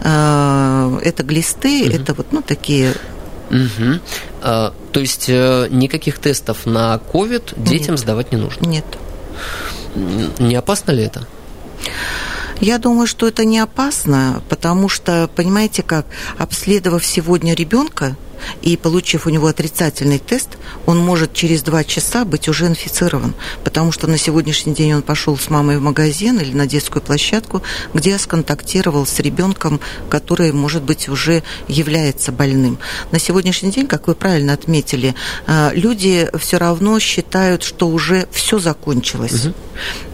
Э, 0.05 0.99
это 1.03 1.23
глисты, 1.23 1.81
угу. 1.81 1.91
это 1.93 2.13
вот 2.13 2.27
ну, 2.31 2.41
такие 2.41 2.93
Угу. 3.49 3.99
То 4.93 4.99
есть 4.99 5.25
э, 5.27 5.67
никаких 5.71 6.19
тестов 6.19 6.65
на 6.65 7.01
COVID 7.11 7.55
детям 7.57 7.95
Нет. 7.95 7.99
сдавать 7.99 8.31
не 8.31 8.37
нужно? 8.37 8.65
Нет. 8.65 8.85
Не 10.39 10.55
опасно 10.55 10.91
ли 10.91 11.03
это? 11.03 11.27
Я 12.59 12.77
думаю, 12.77 13.07
что 13.07 13.27
это 13.27 13.43
не 13.43 13.59
опасно, 13.59 14.41
потому 14.49 14.87
что, 14.89 15.29
понимаете 15.35 15.81
как, 15.81 16.05
обследовав 16.37 17.03
сегодня 17.05 17.55
ребенка, 17.55 18.15
и 18.61 18.77
получив 18.77 19.27
у 19.27 19.29
него 19.29 19.47
отрицательный 19.47 20.19
тест, 20.19 20.57
он 20.85 20.97
может 20.99 21.33
через 21.33 21.61
два 21.61 21.83
часа 21.83 22.25
быть 22.25 22.47
уже 22.47 22.67
инфицирован, 22.67 23.33
потому 23.63 23.91
что 23.91 24.07
на 24.07 24.17
сегодняшний 24.17 24.73
день 24.73 24.93
он 24.93 25.01
пошел 25.01 25.37
с 25.37 25.49
мамой 25.49 25.77
в 25.77 25.81
магазин 25.81 26.39
или 26.39 26.53
на 26.53 26.67
детскую 26.67 27.01
площадку, 27.01 27.61
где 27.93 28.17
сконтактировал 28.17 29.05
с 29.05 29.19
ребенком, 29.19 29.79
который, 30.09 30.51
может 30.51 30.83
быть, 30.83 31.09
уже 31.09 31.43
является 31.67 32.31
больным. 32.31 32.77
На 33.11 33.19
сегодняшний 33.19 33.71
день, 33.71 33.87
как 33.87 34.07
вы 34.07 34.15
правильно 34.15 34.53
отметили, 34.53 35.15
э, 35.47 35.71
люди 35.73 36.29
все 36.39 36.57
равно 36.57 36.99
считают, 36.99 37.63
что 37.63 37.87
уже 37.87 38.27
все 38.31 38.59
закончилось. 38.59 39.45
Угу. 39.45 39.53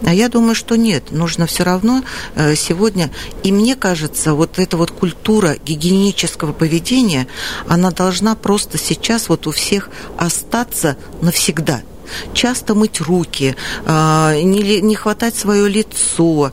А 0.06 0.14
я 0.14 0.28
думаю, 0.28 0.54
что 0.54 0.76
нет, 0.76 1.10
нужно 1.10 1.46
все 1.46 1.64
равно 1.64 2.02
э, 2.34 2.54
сегодня, 2.54 3.10
и 3.42 3.52
мне 3.52 3.76
кажется, 3.76 4.34
вот 4.34 4.58
эта 4.58 4.76
вот 4.76 4.90
культура 4.90 5.56
гигиенического 5.64 6.52
поведения, 6.52 7.26
она 7.66 7.90
должна 7.90 8.19
просто 8.34 8.78
сейчас 8.78 9.28
вот 9.28 9.46
у 9.46 9.50
всех 9.50 9.90
остаться 10.16 10.96
навсегда 11.20 11.82
часто 12.32 12.74
мыть 12.74 13.00
руки, 13.00 13.56
а, 13.86 14.34
не, 14.34 14.80
не 14.80 14.94
хватать 14.94 15.36
свое 15.36 15.68
лицо. 15.68 16.52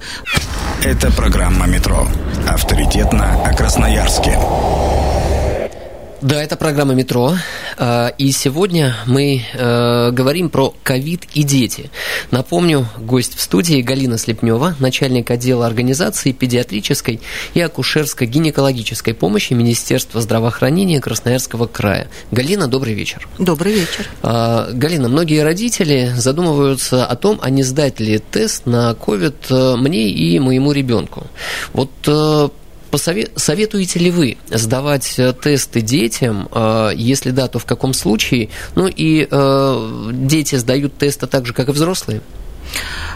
Это 0.84 1.12
программа 1.12 1.66
«Метро». 1.66 2.08
Авторитетно 2.48 3.44
о 3.44 3.54
Красноярске. 3.56 4.38
Да, 6.22 6.42
это 6.42 6.56
программа 6.56 6.96
«Метро». 6.96 7.36
А, 7.78 8.08
и 8.18 8.32
сегодня 8.32 8.96
мы 9.06 9.44
э, 9.54 10.12
говорим 10.12 10.50
про 10.50 10.74
ковид 10.82 11.26
и 11.36 11.44
дети. 11.44 11.92
Напомню, 12.32 12.88
гость 12.98 13.36
в 13.36 13.42
студии 13.42 13.82
Галина 13.82 14.18
Слепнева, 14.18 14.76
начальник 14.80 15.30
отдела 15.30 15.68
организации 15.68 16.32
педиатрической 16.32 17.22
и 17.54 17.60
акушерско-гинекологической 17.60 19.14
помощи 19.14 19.54
Министерства 19.54 20.20
здравоохранения 20.20 21.00
Красноярского 21.00 21.68
края. 21.68 22.08
Галина, 22.32 22.68
добрый 22.68 22.96
вечер. 22.96 23.28
Добрый 23.38 23.74
вечер. 23.74 24.10
А, 24.24 24.72
Галина, 24.72 25.10
многие 25.10 25.44
родители 25.44 26.14
задумываются 26.16 27.06
о 27.06 27.16
том, 27.16 27.38
а 27.44 27.52
не 27.52 27.62
сдать 27.62 28.00
ли 28.00 28.18
тест 28.18 28.66
на 28.66 28.96
ковид 28.96 29.52
э, 29.52 29.76
мне 29.76 30.10
и 30.10 30.40
моему 30.40 30.72
ребенку. 30.72 31.28
Вот 31.74 31.92
э, 32.92 33.26
Посоветуете 33.34 34.00
ли 34.00 34.12
вы 34.12 34.38
сдавать 34.50 35.16
э, 35.18 35.34
тесты 35.34 35.82
детям? 35.82 36.50
Э, 36.52 36.92
если 36.96 37.32
да, 37.32 37.48
то 37.48 37.60
в 37.60 37.66
каком 37.66 37.94
случае? 37.94 38.50
Ну 38.76 38.88
и 38.88 39.28
э, 39.30 40.10
дети 40.14 40.56
сдают 40.56 40.98
тесты 40.98 41.28
так 41.28 41.46
же, 41.46 41.54
как 41.54 41.70
и 41.70 41.72
взрослые? 41.72 42.22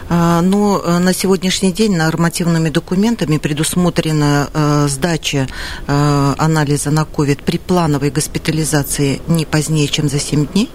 А, 0.08 0.40
но 0.40 0.82
на 0.98 1.12
сегодняшний 1.12 1.72
день 1.72 1.94
нормативными 1.94 2.70
документами 2.70 3.36
предусмотрена 3.36 4.86
сдача 4.88 5.46
анализа 5.86 6.90
на 6.90 7.02
COVID 7.02 7.42
при 7.44 7.58
плановой 7.58 8.10
госпитализации 8.10 9.20
не 9.28 9.44
позднее, 9.44 9.88
чем 9.88 10.08
за 10.08 10.18
7 10.18 10.46
дней. 10.46 10.70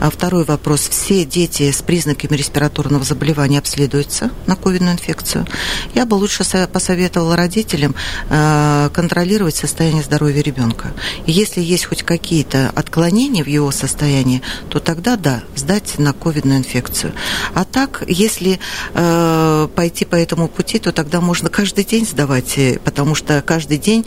А 0.00 0.10
второй 0.10 0.44
вопрос. 0.44 0.88
Все 0.88 1.24
дети 1.24 1.70
с 1.70 1.82
признаками 1.82 2.36
респираторного 2.36 3.04
заболевания 3.04 3.58
обследуются 3.58 4.30
на 4.46 4.54
ковидную 4.54 4.92
инфекцию. 4.92 5.46
Я 5.94 6.06
бы 6.06 6.14
лучше 6.14 6.44
посоветовала 6.72 7.36
родителям 7.36 7.94
э, 8.30 8.90
контролировать 8.92 9.56
состояние 9.56 10.02
здоровья 10.02 10.42
ребенка. 10.42 10.92
Если 11.26 11.60
есть 11.60 11.86
хоть 11.86 12.02
какие-то 12.02 12.70
отклонения 12.74 13.42
в 13.42 13.48
его 13.48 13.70
состоянии, 13.72 14.42
то 14.68 14.78
тогда 14.78 15.16
да, 15.16 15.42
сдать 15.56 15.98
на 15.98 16.12
ковидную 16.12 16.58
инфекцию. 16.58 17.12
А 17.54 17.64
так, 17.64 18.04
если 18.06 18.60
э, 18.94 19.68
пойти 19.74 20.04
по 20.04 20.14
этому 20.14 20.48
пути, 20.48 20.78
то 20.78 20.92
тогда 20.92 21.20
можно 21.20 21.48
каждый 21.48 21.84
день 21.84 22.06
сдавать, 22.06 22.56
э, 22.58 22.78
потому 22.84 23.14
что 23.14 23.42
каждый 23.42 23.78
день 23.78 24.04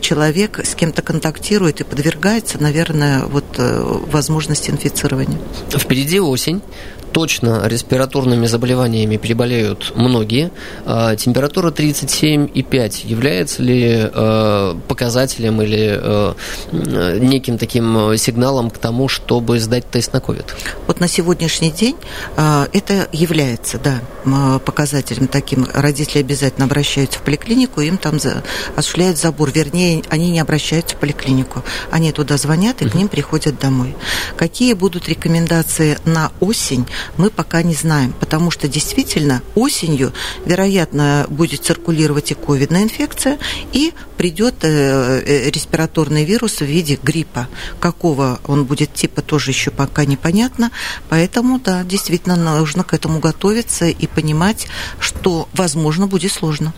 человек 0.00 0.60
с 0.64 0.74
кем-то 0.74 1.02
контактирует 1.02 1.80
и 1.80 1.84
подвергается, 1.84 2.62
наверное, 2.62 3.24
вот 3.24 3.44
возможности 3.58 4.70
инфекции 4.70 4.81
инфицирования. 4.82 5.38
Впереди 5.70 6.20
осень 6.20 6.60
точно 7.12 7.66
респираторными 7.66 8.46
заболеваниями 8.46 9.16
переболеют 9.16 9.92
многие. 9.94 10.50
А, 10.84 11.14
температура 11.16 11.70
37,5 11.70 13.06
является 13.06 13.62
ли 13.62 14.10
а, 14.12 14.76
показателем 14.88 15.62
или 15.62 15.90
а, 15.92 16.34
неким 16.72 17.58
таким 17.58 18.16
сигналом 18.16 18.70
к 18.70 18.78
тому, 18.78 19.08
чтобы 19.08 19.60
сдать 19.60 19.88
тест 19.90 20.12
на 20.12 20.18
COVID? 20.18 20.46
Вот 20.86 21.00
на 21.00 21.08
сегодняшний 21.08 21.70
день 21.70 21.96
это 22.36 23.08
является, 23.12 23.78
да, 23.78 24.00
показателем 24.60 25.28
таким. 25.28 25.66
Родители 25.72 26.20
обязательно 26.20 26.66
обращаются 26.66 27.18
в 27.18 27.22
поликлинику, 27.22 27.80
им 27.80 27.98
там 27.98 28.18
осуществляют 28.76 29.18
забор. 29.18 29.50
Вернее, 29.50 30.02
они 30.08 30.30
не 30.30 30.40
обращаются 30.40 30.96
в 30.96 30.98
поликлинику. 30.98 31.62
Они 31.90 32.12
туда 32.12 32.36
звонят 32.36 32.80
и 32.82 32.88
к 32.88 32.94
ним 32.94 33.08
приходят 33.08 33.58
домой. 33.58 33.94
Какие 34.36 34.72
будут 34.72 35.08
рекомендации 35.08 35.98
на 36.04 36.32
осень? 36.40 36.86
Мы 37.16 37.30
пока 37.30 37.62
не 37.62 37.74
знаем, 37.74 38.14
потому 38.18 38.50
что 38.50 38.68
действительно 38.68 39.42
осенью, 39.54 40.12
вероятно, 40.44 41.26
будет 41.28 41.64
циркулировать 41.64 42.30
и 42.30 42.34
ковидная 42.34 42.82
инфекция, 42.82 43.38
и 43.72 43.92
придет 44.16 44.54
э, 44.62 44.68
э, 44.68 45.50
респираторный 45.50 46.24
вирус 46.24 46.60
в 46.60 46.64
виде 46.64 46.98
гриппа. 47.02 47.48
Какого 47.80 48.40
он 48.46 48.64
будет 48.64 48.94
типа, 48.94 49.22
тоже 49.22 49.50
еще 49.50 49.70
пока 49.70 50.04
непонятно. 50.04 50.70
Поэтому, 51.08 51.58
да, 51.58 51.82
действительно 51.82 52.36
нужно 52.36 52.84
к 52.84 52.94
этому 52.94 53.18
готовиться 53.18 53.86
и 53.86 54.06
понимать, 54.06 54.68
что, 55.00 55.48
возможно, 55.52 56.06
будет 56.06 56.32
сложно. 56.32 56.72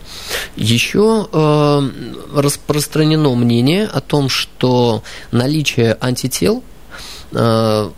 Еще 0.55 1.27
э, 1.31 1.89
распространено 2.33 3.35
мнение 3.35 3.85
о 3.85 4.01
том, 4.01 4.29
что 4.29 5.03
наличие 5.31 5.97
антител 6.01 6.63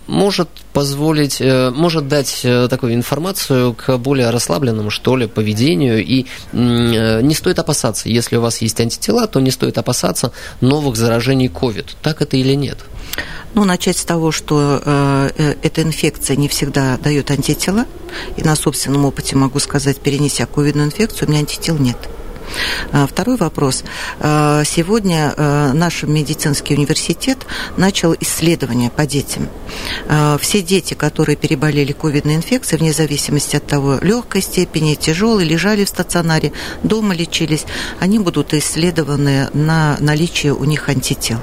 может 0.07 0.49
позволить, 0.77 1.41
э, 1.41 1.71
может 1.71 2.07
дать 2.07 2.41
э, 2.43 2.67
такую 2.69 2.93
информацию 2.93 3.73
к 3.73 3.97
более 3.97 4.29
расслабленному, 4.29 4.91
что 4.91 5.15
ли, 5.15 5.25
поведению. 5.25 6.05
И 6.05 6.27
не 6.53 7.33
стоит 7.33 7.57
опасаться, 7.57 8.09
если 8.09 8.35
у 8.37 8.41
вас 8.41 8.61
есть 8.61 8.79
антитела, 8.79 9.25
то 9.25 9.39
не 9.39 9.49
стоит 9.49 9.79
опасаться 9.79 10.31
новых 10.61 10.95
заражений 10.95 11.47
COVID. 11.47 11.95
Так 12.03 12.21
это 12.21 12.37
или 12.37 12.53
нет? 12.53 12.77
Ну, 13.55 13.63
начать 13.63 13.97
с 13.97 14.05
того, 14.05 14.31
что 14.31 14.79
э, 14.85 15.55
эта 15.63 15.81
инфекция 15.81 16.35
не 16.35 16.47
всегда 16.47 16.97
дает 16.97 17.31
антитела. 17.31 17.85
И 18.35 18.43
на 18.43 18.55
собственном 18.55 19.05
опыте 19.05 19.35
могу 19.35 19.57
сказать, 19.57 19.97
перенеся 19.97 20.45
ковидную 20.45 20.87
инфекцию, 20.87 21.27
у 21.27 21.31
меня 21.31 21.39
антител 21.39 21.77
нет. 21.77 21.97
А, 22.91 23.07
второй 23.07 23.37
вопрос. 23.37 23.83
А, 24.19 24.63
сегодня 24.63 25.33
а, 25.35 25.73
наш 25.73 26.03
медицинский 26.03 26.75
университет 26.75 27.39
начал 27.77 28.15
исследование 28.19 28.89
по 28.89 29.05
детям. 29.05 29.49
Все 30.39 30.61
дети, 30.61 30.93
которые 30.93 31.35
переболели 31.35 31.91
ковидной 31.91 32.35
инфекцией, 32.35 32.79
вне 32.79 32.93
зависимости 32.93 33.55
от 33.55 33.65
того, 33.65 33.99
легкой 34.01 34.41
степени, 34.41 34.95
тяжелой, 34.95 35.45
лежали 35.45 35.85
в 35.85 35.89
стационаре, 35.89 36.51
дома 36.83 37.13
лечились, 37.13 37.65
они 37.99 38.19
будут 38.19 38.53
исследованы 38.53 39.49
на 39.53 39.97
наличие 39.99 40.53
у 40.53 40.63
них 40.63 40.89
антител 40.89 41.39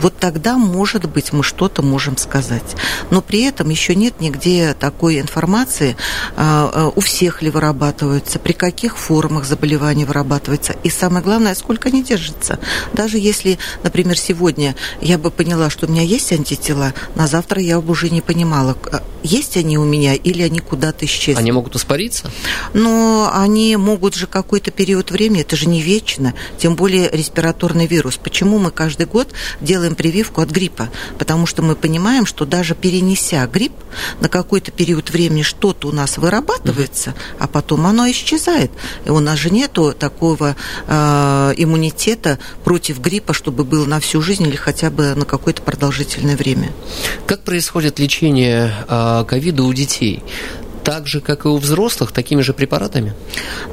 вот 0.00 0.16
тогда, 0.18 0.56
может 0.56 1.08
быть, 1.10 1.32
мы 1.32 1.42
что-то 1.42 1.82
можем 1.82 2.16
сказать. 2.16 2.76
Но 3.10 3.20
при 3.20 3.42
этом 3.42 3.68
еще 3.70 3.94
нет 3.94 4.20
нигде 4.20 4.74
такой 4.74 5.20
информации, 5.20 5.96
а, 6.36 6.70
а, 6.72 6.92
у 6.94 7.00
всех 7.00 7.42
ли 7.42 7.50
вырабатываются, 7.50 8.38
при 8.38 8.52
каких 8.52 8.98
формах 8.98 9.44
заболевания 9.44 10.04
вырабатывается, 10.04 10.74
и 10.82 10.90
самое 10.90 11.22
главное, 11.22 11.54
сколько 11.54 11.88
они 11.88 12.02
держатся. 12.02 12.58
Даже 12.92 13.18
если, 13.18 13.58
например, 13.82 14.18
сегодня 14.18 14.74
я 15.00 15.18
бы 15.18 15.30
поняла, 15.30 15.70
что 15.70 15.86
у 15.86 15.90
меня 15.90 16.02
есть 16.02 16.32
антитела, 16.32 16.94
на 17.14 17.26
завтра 17.26 17.60
я 17.60 17.80
бы 17.80 17.92
уже 17.92 18.10
не 18.10 18.20
понимала, 18.20 18.76
а, 18.92 19.02
есть 19.22 19.56
они 19.56 19.78
у 19.78 19.84
меня 19.84 20.14
или 20.14 20.42
они 20.42 20.60
куда-то 20.60 21.04
исчезли. 21.04 21.40
Они 21.40 21.52
могут 21.52 21.76
испариться? 21.76 22.30
Но 22.72 23.30
они 23.32 23.76
могут 23.76 24.14
же 24.14 24.26
какой-то 24.26 24.70
период 24.70 25.10
времени, 25.10 25.42
это 25.42 25.56
же 25.56 25.68
не 25.68 25.82
вечно, 25.82 26.34
тем 26.58 26.74
более 26.74 27.10
респираторный 27.10 27.86
вирус. 27.86 28.16
Почему 28.16 28.58
мы 28.58 28.70
каждый 28.70 29.06
год 29.06 29.28
делаем 29.60 29.94
прививку 29.94 30.40
от 30.40 30.50
гриппа, 30.50 30.90
потому 31.18 31.46
что 31.46 31.62
мы 31.62 31.74
понимаем, 31.74 32.26
что 32.26 32.44
даже 32.46 32.74
перенеся 32.74 33.46
грипп, 33.46 33.72
на 34.20 34.28
какой-то 34.28 34.70
период 34.70 35.10
времени 35.10 35.42
что-то 35.42 35.88
у 35.88 35.92
нас 35.92 36.18
вырабатывается, 36.18 37.14
а 37.38 37.48
потом 37.48 37.86
оно 37.86 38.10
исчезает. 38.10 38.70
И 39.04 39.10
у 39.10 39.18
нас 39.18 39.38
же 39.38 39.50
нету 39.50 39.94
такого 39.98 40.56
э, 40.86 41.54
иммунитета 41.56 42.38
против 42.64 43.00
гриппа, 43.00 43.32
чтобы 43.32 43.64
был 43.64 43.86
на 43.86 44.00
всю 44.00 44.22
жизнь 44.22 44.46
или 44.46 44.56
хотя 44.56 44.90
бы 44.90 45.14
на 45.14 45.24
какое-то 45.24 45.62
продолжительное 45.62 46.36
время. 46.36 46.72
Как 47.26 47.42
происходит 47.42 47.98
лечение 47.98 48.72
э, 48.88 49.24
ковида 49.26 49.62
у 49.64 49.72
детей? 49.72 50.22
Так 50.84 51.06
же, 51.06 51.20
как 51.20 51.44
и 51.44 51.48
у 51.48 51.56
взрослых, 51.56 52.12
такими 52.12 52.42
же 52.42 52.52
препаратами? 52.52 53.14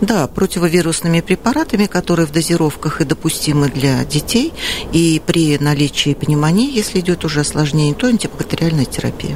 Да, 0.01 0.27
противовирусными 0.27 1.21
препаратами, 1.21 1.85
которые 1.85 2.25
в 2.25 2.31
дозировках 2.31 3.01
и 3.01 3.05
допустимы 3.05 3.69
для 3.69 4.03
детей, 4.05 4.53
и 4.93 5.21
при 5.25 5.57
наличии 5.57 6.13
пневмонии, 6.13 6.71
если 6.71 6.99
идет 6.99 7.25
уже 7.25 7.41
осложнение, 7.41 7.93
то 7.93 8.07
антибактериальная 8.07 8.85
терапия. 8.85 9.35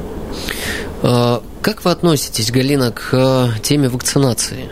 А, 1.02 1.42
как 1.62 1.84
вы 1.84 1.90
относитесь, 1.90 2.50
Галина, 2.50 2.92
к 2.92 3.54
теме 3.62 3.88
вакцинации? 3.88 4.70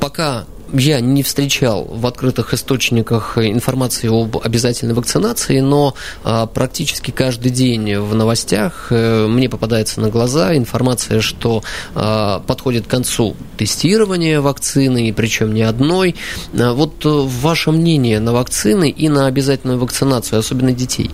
Пока 0.00 0.44
я 0.72 1.00
не 1.00 1.22
встречал 1.22 1.84
в 1.84 2.06
открытых 2.06 2.54
источниках 2.54 3.38
информации 3.38 4.08
об 4.08 4.38
обязательной 4.38 4.94
вакцинации, 4.94 5.60
но 5.60 5.94
а, 6.24 6.46
практически 6.46 7.10
каждый 7.10 7.50
день 7.50 7.96
в 7.98 8.14
новостях 8.14 8.88
э, 8.90 9.26
мне 9.26 9.48
попадается 9.48 10.00
на 10.00 10.08
глаза 10.08 10.56
информация, 10.56 11.20
что 11.20 11.62
а, 11.94 12.40
подходит 12.40 12.86
к 12.86 12.90
концу 12.90 13.36
тестирование 13.56 14.40
вакцины, 14.40 15.08
и 15.08 15.12
причем 15.12 15.54
не 15.54 15.62
одной. 15.62 16.16
А, 16.58 16.72
вот 16.72 17.04
э, 17.04 17.08
ваше 17.08 17.70
мнение 17.70 18.20
на 18.20 18.32
вакцины 18.32 18.90
и 18.90 19.08
на 19.08 19.26
обязательную 19.26 19.78
вакцинацию, 19.78 20.38
особенно 20.38 20.72
детей? 20.72 21.10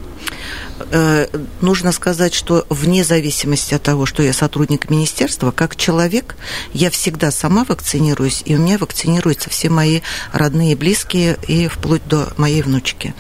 Э, 0.91 1.27
нужно 1.61 1.93
сказать, 1.93 2.35
что 2.35 2.67
вне 2.69 3.05
зависимости 3.05 3.75
от 3.75 3.83
того, 3.83 4.07
что 4.07 4.23
я 4.23 4.33
сотрудник 4.33 4.91
министерства, 4.91 5.51
как 5.51 5.77
человек, 5.77 6.37
я 6.73 6.91
всегда 6.91 7.31
сама 7.31 7.65
вакцинируюсь, 7.65 8.43
и 8.45 8.57
у 8.57 8.59
меня 8.59 8.79
вакцинируются 8.79 9.51
все 9.51 9.69
мои 9.69 10.01
родные, 10.33 10.77
близкие 10.77 11.39
и 11.47 11.69
вплоть 11.69 12.07
до 12.07 12.33
моей 12.37 12.63
внучки. 12.63 13.15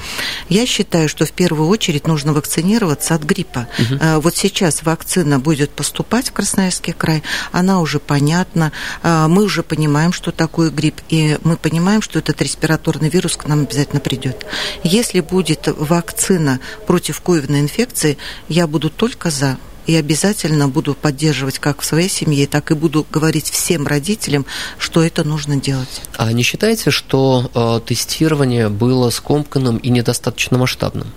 Я 0.48 0.66
считаю, 0.66 1.08
что 1.08 1.24
в 1.24 1.32
первую 1.32 1.68
очередь 1.68 2.06
нужно 2.06 2.32
вакцинироваться 2.32 3.14
от 3.14 3.22
гриппа. 3.22 3.68
Угу. 3.78 4.20
Вот 4.20 4.36
сейчас 4.36 4.82
вакцина 4.82 5.38
будет 5.38 5.70
поступать 5.70 6.28
в 6.28 6.32
Красноярский 6.32 6.92
край, 6.92 7.22
она 7.52 7.80
уже 7.80 7.98
понятна, 7.98 8.72
э, 9.02 9.26
мы 9.28 9.44
уже 9.44 9.62
понимаем, 9.62 10.12
что 10.12 10.32
такое 10.32 10.70
грипп, 10.70 11.00
и 11.08 11.38
мы 11.44 11.56
понимаем, 11.56 12.02
что 12.02 12.18
этот 12.18 12.40
респираторный 12.42 13.08
вирус 13.08 13.36
к 13.36 13.46
нам 13.46 13.62
обязательно 13.62 14.00
придет. 14.00 14.46
Если 14.82 15.20
будет 15.20 15.68
вакцина 15.68 16.60
против 16.86 17.01
ковида 17.10 17.52
вирусной 17.52 17.60
инфекции, 17.60 18.18
я 18.48 18.66
буду 18.66 18.90
только 18.90 19.30
за 19.30 19.58
и 19.88 19.96
обязательно 19.96 20.68
буду 20.68 20.94
поддерживать 20.94 21.58
как 21.58 21.80
в 21.80 21.84
своей 21.84 22.08
семье, 22.08 22.46
так 22.46 22.70
и 22.70 22.74
буду 22.74 23.04
говорить 23.10 23.50
всем 23.50 23.84
родителям, 23.86 24.46
что 24.78 25.02
это 25.02 25.24
нужно 25.24 25.56
делать. 25.56 26.02
А 26.16 26.32
не 26.32 26.44
считаете, 26.44 26.90
что 26.90 27.50
э, 27.52 27.80
тестирование 27.84 28.68
было 28.68 29.10
скомканным 29.10 29.78
и 29.78 29.90
недостаточно 29.90 30.56
масштабным? 30.56 31.08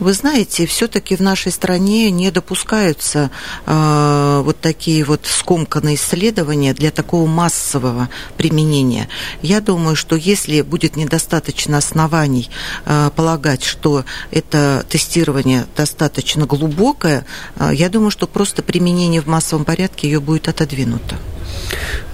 Вы 0.00 0.14
знаете, 0.14 0.64
все-таки 0.64 1.14
в 1.14 1.20
нашей 1.20 1.52
стране 1.52 2.10
не 2.10 2.30
допускаются 2.30 3.30
э, 3.66 4.42
вот 4.42 4.58
такие 4.58 5.04
вот 5.04 5.26
скомканные 5.26 5.96
исследования 5.96 6.72
для 6.72 6.90
такого 6.90 7.26
массового 7.26 8.08
применения. 8.38 9.08
Я 9.42 9.60
думаю, 9.60 9.96
что 9.96 10.16
если 10.16 10.62
будет 10.62 10.96
недостаточно 10.96 11.76
оснований 11.76 12.48
э, 12.86 13.10
полагать, 13.14 13.62
что 13.62 14.06
это 14.30 14.86
тестирование 14.88 15.66
достаточно 15.76 16.46
глубокое, 16.46 17.26
э, 17.56 17.70
я 17.74 17.90
думаю, 17.90 18.10
что 18.10 18.26
просто 18.26 18.62
применение 18.62 19.20
в 19.20 19.26
массовом 19.26 19.66
порядке 19.66 20.08
ее 20.08 20.20
будет 20.20 20.48
отодвинуто. 20.48 21.18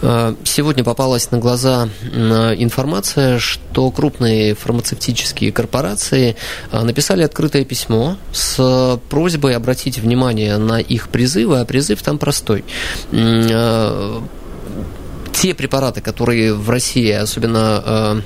Э, 0.03 0.35
сегодня 0.45 0.85
попалась 0.85 1.31
на 1.31 1.39
глаза 1.39 1.89
информация, 2.05 3.39
что 3.39 3.91
крупные 3.91 4.55
фармацевтические 4.55 5.53
корпорации 5.53 6.37
э, 6.71 6.83
написали 6.83 7.23
открытое 7.23 7.65
письмо 7.65 8.17
с 8.33 9.01
просьбой 9.09 9.57
обратить 9.57 9.99
внимание 9.99 10.59
на 10.59 10.81
их 10.81 11.09
призывы, 11.09 11.61
а 11.61 11.65
призыв 11.65 12.03
там 12.03 12.19
простой. 12.19 12.65
Э, 13.13 14.21
те 15.33 15.55
препараты, 15.55 16.01
которые 16.01 16.55
в 16.55 16.69
России, 16.71 17.11
особенно 17.11 18.23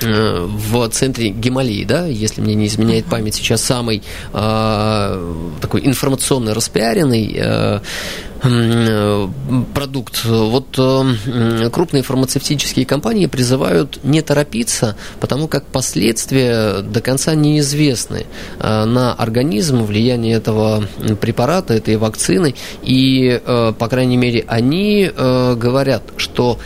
в 0.00 0.88
центре 0.88 1.30
Гималии, 1.30 1.84
да, 1.84 2.06
если 2.06 2.40
мне 2.40 2.54
не 2.54 2.66
изменяет 2.66 3.06
память, 3.06 3.34
сейчас 3.34 3.62
самый 3.62 4.02
э, 4.32 5.44
такой 5.60 5.86
информационно 5.86 6.54
распиаренный 6.54 7.34
э, 7.36 7.80
продукт. 9.74 10.24
Вот 10.24 10.78
э, 10.78 11.70
крупные 11.70 12.02
фармацевтические 12.02 12.86
компании 12.86 13.26
призывают 13.26 14.02
не 14.02 14.22
торопиться, 14.22 14.96
потому 15.20 15.48
как 15.48 15.66
последствия 15.66 16.80
до 16.80 17.00
конца 17.00 17.34
неизвестны 17.34 18.26
э, 18.58 18.84
на 18.84 19.12
организм, 19.12 19.82
влияние 19.82 20.36
этого 20.36 20.84
препарата, 21.20 21.74
этой 21.74 21.96
вакцины. 21.96 22.54
И, 22.82 23.40
э, 23.44 23.72
по 23.78 23.88
крайней 23.88 24.16
мере, 24.16 24.44
они 24.46 25.10
говорят, 25.10 26.02
что 26.16 26.58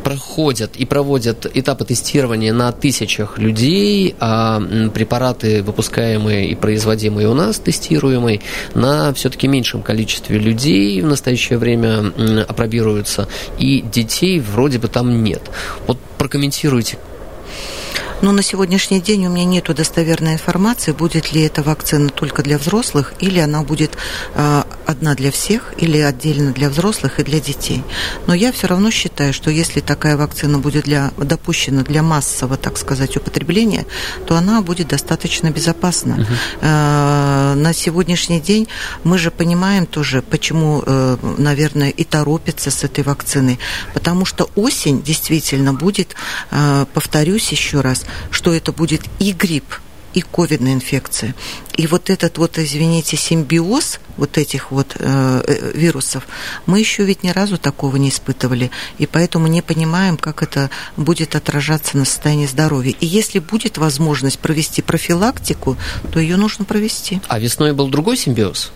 проходят 0.00 0.76
и 0.76 0.84
проводят 0.84 1.46
этапы 1.52 1.84
тестирования 1.84 2.52
на 2.52 2.72
тысячах 2.72 3.38
людей, 3.38 4.14
а 4.20 4.60
препараты, 4.92 5.62
выпускаемые 5.62 6.48
и 6.48 6.54
производимые 6.54 7.28
у 7.28 7.34
нас, 7.34 7.58
тестируемые, 7.58 8.40
на 8.74 9.12
все-таки 9.14 9.48
меньшем 9.48 9.82
количестве 9.82 10.38
людей 10.38 11.00
в 11.02 11.06
настоящее 11.06 11.58
время 11.58 12.12
опробируются, 12.48 13.28
и 13.58 13.82
детей 13.82 14.40
вроде 14.40 14.78
бы 14.78 14.88
там 14.88 15.22
нет. 15.22 15.42
Вот 15.86 15.98
прокомментируйте, 16.18 16.98
но 18.22 18.32
на 18.32 18.42
сегодняшний 18.42 19.00
день 19.00 19.26
у 19.26 19.30
меня 19.30 19.46
нет 19.46 19.74
достоверной 19.74 20.34
информации, 20.34 20.92
будет 20.92 21.32
ли 21.32 21.42
эта 21.42 21.62
вакцина 21.62 22.10
только 22.10 22.42
для 22.42 22.58
взрослых, 22.58 23.14
или 23.18 23.38
она 23.38 23.62
будет 23.62 23.96
э, 24.34 24.62
одна 24.90 25.14
для 25.14 25.30
всех, 25.30 25.72
или 25.78 25.98
отдельно 25.98 26.52
для 26.52 26.68
взрослых 26.68 27.20
и 27.20 27.24
для 27.24 27.40
детей. 27.40 27.82
Но 28.26 28.34
я 28.34 28.52
все 28.52 28.66
равно 28.66 28.90
считаю, 28.90 29.32
что 29.32 29.50
если 29.50 29.80
такая 29.80 30.16
вакцина 30.16 30.58
будет 30.58 30.84
для, 30.84 31.12
допущена 31.16 31.82
для 31.82 32.02
массового, 32.02 32.56
так 32.56 32.78
сказать, 32.78 33.16
употребления, 33.16 33.86
то 34.26 34.36
она 34.36 34.60
будет 34.60 34.88
достаточно 34.88 35.50
безопасна. 35.50 36.14
Угу. 36.14 36.24
Э, 36.60 37.54
на 37.56 37.72
сегодняшний 37.72 38.40
день 38.40 38.68
мы 39.04 39.18
же 39.18 39.30
понимаем 39.30 39.86
тоже, 39.86 40.22
почему, 40.22 40.82
э, 40.84 41.16
наверное, 41.38 41.90
и 41.90 42.04
торопятся 42.04 42.70
с 42.70 42.84
этой 42.84 43.04
вакциной. 43.04 43.58
Потому 43.94 44.24
что 44.24 44.50
осень 44.56 45.02
действительно 45.02 45.72
будет, 45.72 46.14
э, 46.50 46.86
повторюсь 46.92 47.52
еще 47.52 47.80
раз, 47.80 48.04
что 48.30 48.52
это 48.52 48.72
будет 48.72 49.02
и 49.18 49.32
грипп, 49.32 49.74
и 50.14 50.22
ковидная 50.22 50.74
инфекция. 50.74 51.34
И 51.76 51.86
вот 51.86 52.10
этот 52.10 52.38
вот, 52.38 52.58
извините, 52.58 53.16
симбиоз 53.16 54.00
вот 54.16 54.38
этих 54.38 54.70
вот 54.70 54.96
э, 54.98 55.42
э, 55.46 55.72
вирусов, 55.74 56.26
мы 56.66 56.78
еще 56.78 57.04
ведь 57.04 57.22
ни 57.22 57.30
разу 57.30 57.58
такого 57.58 57.96
не 57.96 58.10
испытывали. 58.10 58.70
И 58.98 59.06
поэтому 59.06 59.46
не 59.46 59.62
понимаем, 59.62 60.16
как 60.16 60.42
это 60.42 60.70
будет 60.96 61.36
отражаться 61.36 61.96
на 61.96 62.04
состоянии 62.04 62.46
здоровья. 62.46 62.94
И 63.00 63.06
если 63.06 63.38
будет 63.38 63.78
возможность 63.78 64.38
провести 64.38 64.82
профилактику, 64.82 65.76
то 66.12 66.20
ее 66.20 66.36
нужно 66.36 66.64
провести. 66.64 67.20
А 67.28 67.38
весной 67.38 67.72
был 67.72 67.88
другой 67.88 68.16
симбиоз? 68.16 68.72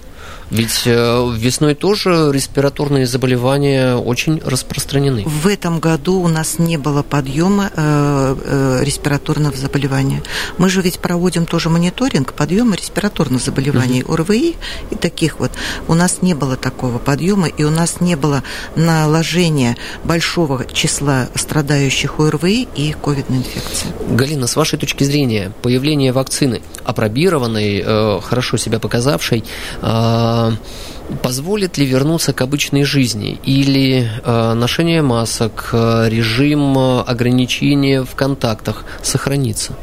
Ведь 0.54 0.82
э, 0.86 1.32
весной 1.36 1.74
тоже 1.74 2.30
респираторные 2.32 3.08
заболевания 3.08 3.96
очень 3.96 4.38
распространены. 4.38 5.24
В 5.26 5.48
этом 5.48 5.80
году 5.80 6.20
у 6.20 6.28
нас 6.28 6.60
не 6.60 6.76
было 6.76 7.02
подъема 7.02 7.72
э, 7.74 8.36
э, 8.44 8.84
респираторных 8.84 9.56
заболеваний. 9.56 10.22
Мы 10.56 10.70
же 10.70 10.80
ведь 10.80 11.00
проводим 11.00 11.44
тоже 11.46 11.70
мониторинг 11.70 12.34
подъема 12.34 12.76
респираторных 12.76 13.42
заболеваний, 13.42 14.04
угу. 14.04 14.12
ОРВИ 14.12 14.54
и 14.92 14.94
таких 14.94 15.40
вот. 15.40 15.50
У 15.88 15.94
нас 15.94 16.22
не 16.22 16.34
было 16.34 16.54
такого 16.54 16.98
подъема, 16.98 17.48
и 17.48 17.64
у 17.64 17.70
нас 17.70 18.00
не 18.00 18.14
было 18.14 18.44
наложения 18.76 19.76
большого 20.04 20.66
числа 20.72 21.26
страдающих 21.34 22.20
ОРВИ 22.20 22.68
и 22.76 22.92
ковидной 23.02 23.38
инфекции. 23.38 23.88
Галина, 24.08 24.46
с 24.46 24.54
вашей 24.54 24.78
точки 24.78 25.02
зрения, 25.02 25.50
появление 25.62 26.12
вакцины, 26.12 26.62
апробированной, 26.84 28.20
хорошо 28.20 28.56
себя 28.56 28.78
показавшей, 28.78 29.42
а, 29.82 30.43
позволит 31.22 31.78
ли 31.78 31.87
вернуться 31.87 32.33
к 32.33 32.40
обычной 32.40 32.85
жизни 32.85 33.38
или 33.44 34.09
а, 34.22 34.54
ношение 34.54 35.02
масок, 35.02 35.70
а, 35.72 36.09
режим 36.09 36.78
ограничения 36.78 38.02
в 38.02 38.14
контактах 38.14 38.85
сохранится? 39.02 39.76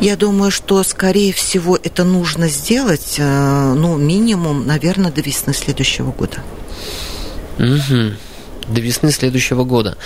Я 0.00 0.16
думаю, 0.16 0.50
что, 0.50 0.82
скорее 0.82 1.32
всего, 1.32 1.76
это 1.76 2.04
нужно 2.04 2.48
сделать, 2.48 3.14
ну, 3.18 3.96
минимум, 3.96 4.66
наверное, 4.66 5.12
до 5.12 5.20
весны 5.20 5.54
следующего 5.54 6.10
года. 6.10 6.38
Угу. 7.58 8.74
До 8.74 8.80
весны 8.80 9.12
следующего 9.12 9.64
года. 9.64 9.96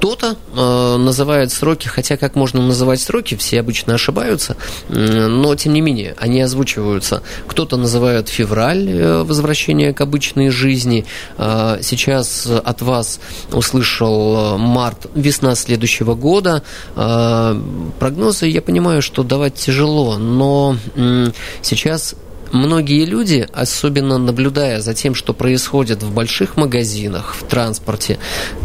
Кто-то 0.00 0.34
э, 0.54 0.96
называет 0.96 1.52
сроки, 1.52 1.86
хотя 1.86 2.16
как 2.16 2.34
можно 2.34 2.62
называть 2.62 3.02
сроки, 3.02 3.34
все 3.34 3.60
обычно 3.60 3.92
ошибаются, 3.96 4.56
э, 4.88 5.26
но 5.26 5.54
тем 5.56 5.74
не 5.74 5.82
менее 5.82 6.16
они 6.18 6.40
озвучиваются. 6.40 7.22
Кто-то 7.46 7.76
называет 7.76 8.30
февраль 8.30 8.88
э, 8.88 9.22
возвращения 9.24 9.92
к 9.92 10.00
обычной 10.00 10.48
жизни. 10.48 11.04
Э, 11.36 11.80
сейчас 11.82 12.46
от 12.46 12.80
вас 12.80 13.20
услышал 13.52 14.54
э, 14.54 14.56
март, 14.56 15.06
весна 15.14 15.54
следующего 15.54 16.14
года. 16.14 16.62
Э, 16.96 17.60
прогнозы, 17.98 18.46
я 18.46 18.62
понимаю, 18.62 19.02
что 19.02 19.22
давать 19.22 19.56
тяжело, 19.56 20.16
но 20.16 20.78
э, 20.96 21.30
сейчас 21.60 22.14
многие 22.52 23.04
люди, 23.04 23.48
особенно 23.52 24.18
наблюдая 24.18 24.80
за 24.80 24.94
тем, 24.94 25.14
что 25.14 25.32
происходит 25.32 26.02
в 26.02 26.12
больших 26.12 26.56
магазинах, 26.56 27.34
в 27.34 27.44
транспорте, 27.44 28.18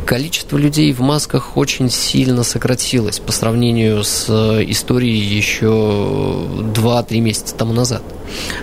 количество 0.06 0.58
людей 0.58 0.92
в 0.94 1.02
масках 1.02 1.58
очень 1.58 1.90
сильно 1.90 2.44
сократилось 2.44 3.20
по 3.20 3.32
сравнению 3.32 4.04
с 4.04 4.26
э, 4.30 4.64
историей 4.68 5.22
еще 5.22 5.68
2-3 5.68 7.20
месяца 7.20 7.56
тому 7.56 7.74
назад. 7.74 8.04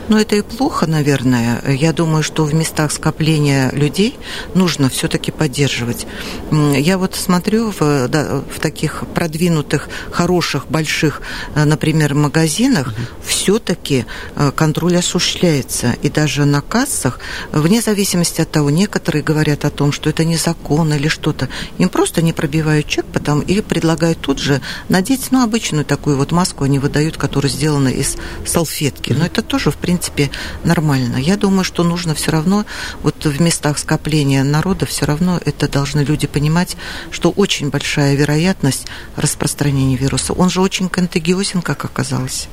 Но 0.09 0.19
это 0.19 0.37
и 0.37 0.43
плохо, 0.43 0.87
наверное. 0.87 1.63
Я 1.67 1.93
думаю, 1.93 2.23
что 2.23 2.45
в 2.45 2.55
местах 2.55 2.93
скопления 2.93 3.71
людей 3.73 4.17
нужно 4.55 4.89
все-таки 4.89 5.31
поддерживать. 5.31 6.07
Я 6.51 6.99
вот 6.99 7.15
смотрю 7.15 7.73
в, 7.79 8.09
да, 8.09 8.43
в 8.55 8.61
таких 8.61 9.05
продвинутых, 9.15 9.89
хороших, 10.11 10.67
больших, 10.69 11.23
э, 11.55 11.65
например, 11.65 12.15
магазинах, 12.15 12.89
угу. 12.89 12.97
все-таки 13.27 14.05
э, 14.37 14.53
контроль 14.55 14.97
осуществляется. 15.13 15.95
И 16.03 16.09
даже 16.09 16.45
на 16.45 16.63
кассах, 16.63 17.21
вне 17.53 17.83
зависимости 17.83 18.41
от 18.41 18.51
того, 18.51 18.71
некоторые 18.71 19.23
говорят 19.23 19.65
о 19.65 19.71
том, 19.71 19.93
что 19.93 20.09
это 20.09 20.25
незаконно 20.25 20.95
или 20.95 21.09
что-то, 21.09 21.49
им 21.79 21.89
просто 21.89 22.23
не 22.23 22.33
пробивают 22.33 22.87
чек, 22.87 23.05
потом 23.07 23.41
и 23.41 23.61
предлагают 23.61 24.21
тут 24.21 24.39
же 24.39 24.63
надеть, 24.89 25.31
ну, 25.31 25.43
обычную 25.43 25.85
такую 25.85 26.17
вот 26.17 26.33
маску 26.33 26.65
они 26.65 26.79
выдают, 26.79 27.17
которая 27.17 27.53
сделана 27.53 27.89
из 27.89 28.17
салфетки. 28.47 29.13
Но 29.13 29.27
это 29.27 29.43
тоже, 29.43 29.71
в 29.71 29.77
принципе, 29.77 30.31
нормально. 30.65 31.17
Я 31.17 31.37
думаю, 31.37 31.65
что 31.65 31.85
нужно 31.85 32.15
все 32.15 32.31
равно, 32.31 32.65
вот 33.03 33.25
в 33.25 33.41
местах 33.41 33.79
скопления 33.79 34.45
народа, 34.45 34.87
все 34.87 35.05
равно 35.05 35.41
это 35.45 35.69
должны 35.69 36.01
люди 36.01 36.27
понимать, 36.27 36.77
что 37.11 37.31
очень 37.31 37.69
большая 37.69 38.15
вероятность 38.15 38.87
распространения 39.17 39.97
вируса. 39.97 40.33
Он 40.33 40.49
же 40.49 40.61
очень 40.61 40.89
контагиозен, 40.89 41.61
как 41.61 41.85
оказалось. 41.85 42.49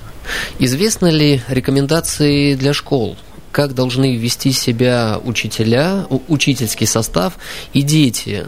Известны 0.59 1.07
ли 1.07 1.41
рекомендации 1.47 2.55
для 2.55 2.73
школ? 2.73 3.17
как 3.51 3.73
должны 3.73 4.15
вести 4.15 4.51
себя 4.51 5.19
учителя, 5.23 6.05
учительский 6.27 6.85
состав 6.85 7.33
и 7.73 7.81
дети 7.81 8.45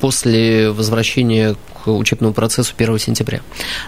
после 0.00 0.70
возвращения 0.70 1.54
учебному 1.90 2.32
процессу 2.32 2.74
1 2.76 2.98
сентября? 2.98 3.40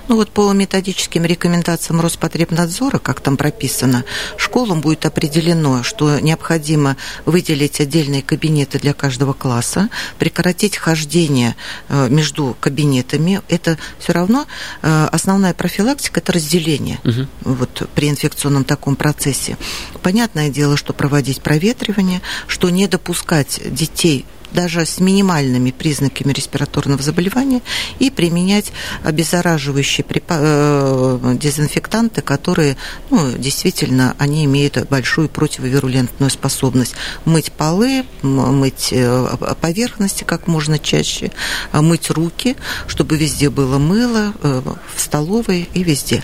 Ну 0.09 0.17
вот 0.17 0.31
по 0.31 0.53
методическим 0.53 1.25
рекомендациям 1.25 2.01
Роспотребнадзора, 2.01 2.99
как 2.99 3.21
там 3.21 3.37
прописано, 3.37 4.05
школам 4.37 4.81
будет 4.81 5.07
определено, 5.07 5.83
что 5.83 6.19
необходимо 6.21 6.97
выделить 7.25 7.81
отдельные 7.81 8.23
кабинеты 8.23 8.79
для 8.79 8.95
каждого 8.95 9.33
класса, 9.33 9.89
прекратить 10.19 10.77
хождение 10.77 11.57
э, 11.89 12.09
между 12.09 12.57
кабинетами. 12.61 13.41
Это 13.49 13.79
все 13.99 14.13
равно 14.13 14.47
э, 14.83 15.09
основная 15.13 15.55
профилактика– 15.55 16.21
это 16.21 16.33
разделение 16.33 16.99
угу. 17.05 17.27
вот, 17.43 17.89
при 17.95 18.09
инфекционном 18.09 18.65
таком 18.65 18.97
процессе. 18.97 19.57
Понятное 20.03 20.51
дело, 20.51 20.77
что 20.77 20.93
проводить 20.93 21.41
проветривание, 21.41 22.21
что 22.47 22.71
не 22.71 22.87
допускать 22.87 23.61
детей 23.65 24.27
даже 24.53 24.85
с 24.87 25.01
минимальными 25.01 25.71
признаками 25.71 26.33
респираторного 26.33 27.03
заболевания 27.03 27.63
и 27.99 28.11
применять 28.11 28.73
обеззараживающие 29.05 30.05
э, 30.09 31.37
дезинфектанты, 31.41 32.23
которые 32.23 32.77
ну, 33.11 33.33
действительно 33.33 34.15
они 34.19 34.45
имеют 34.45 34.79
большую 34.89 35.29
противовирулентную 35.29 36.31
способность 36.31 36.95
мыть 37.25 37.53
полы, 37.53 38.05
мыть 38.23 38.89
э, 38.93 39.27
поверхности 39.61 40.25
как 40.25 40.47
можно 40.47 40.79
чаще, 40.79 41.31
мыть 41.73 42.11
руки, 42.11 42.57
чтобы 42.87 43.17
везде 43.17 43.51
было 43.51 43.79
мыло, 43.79 44.33
э, 44.43 44.63
в 44.95 45.01
столовой 45.01 45.69
и 45.75 45.83
везде. 45.83 46.23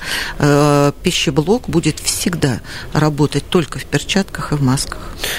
Пищеблок 1.03 1.69
будет 1.69 2.01
всегда 2.01 2.61
работать 2.93 3.49
только 3.49 3.79
в 3.79 3.85
перчатках 3.85 4.53
и 4.53 4.57
в 4.57 4.63
масках. 4.63 4.99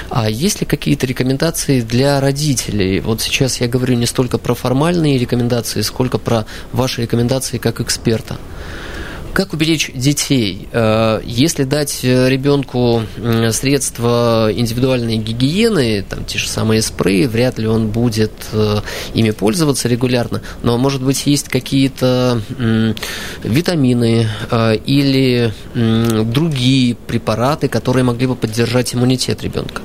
А 0.09 0.29
есть 0.29 0.61
ли 0.61 0.65
какие-то 0.65 1.05
рекомендации 1.05 1.81
для 1.81 2.19
родителей? 2.19 2.74
Родителей. 2.75 2.99
Вот 2.99 3.21
сейчас 3.21 3.61
я 3.61 3.67
говорю 3.67 3.95
не 3.95 4.05
столько 4.05 4.37
про 4.37 4.53
формальные 4.53 5.17
рекомендации, 5.17 5.81
сколько 5.81 6.17
про 6.17 6.45
ваши 6.71 7.01
рекомендации 7.01 7.57
как 7.57 7.81
эксперта. 7.81 8.37
Как 9.33 9.51
уберечь 9.51 9.91
детей? 9.93 10.69
Э, 10.71 11.19
если 11.25 11.65
дать 11.65 12.03
ребенку 12.03 13.03
средства 13.51 14.49
индивидуальной 14.49 15.17
гигиены, 15.17 16.05
там 16.09 16.23
те 16.23 16.37
же 16.37 16.47
самые 16.47 16.81
спреи, 16.81 17.25
вряд 17.25 17.59
ли 17.59 17.67
он 17.67 17.89
будет 17.89 18.31
э, 18.53 18.79
ими 19.13 19.31
пользоваться 19.31 19.89
регулярно. 19.89 20.41
Но, 20.63 20.77
может 20.77 21.03
быть, 21.03 21.27
есть 21.27 21.49
какие-то 21.49 22.41
витамины 23.43 24.29
э, 24.51 24.75
или 24.85 25.53
другие 25.73 26.95
препараты, 26.95 27.67
которые 27.67 28.05
могли 28.05 28.27
бы 28.27 28.37
поддержать 28.37 28.95
иммунитет 28.95 29.43
ребенка? 29.43 29.81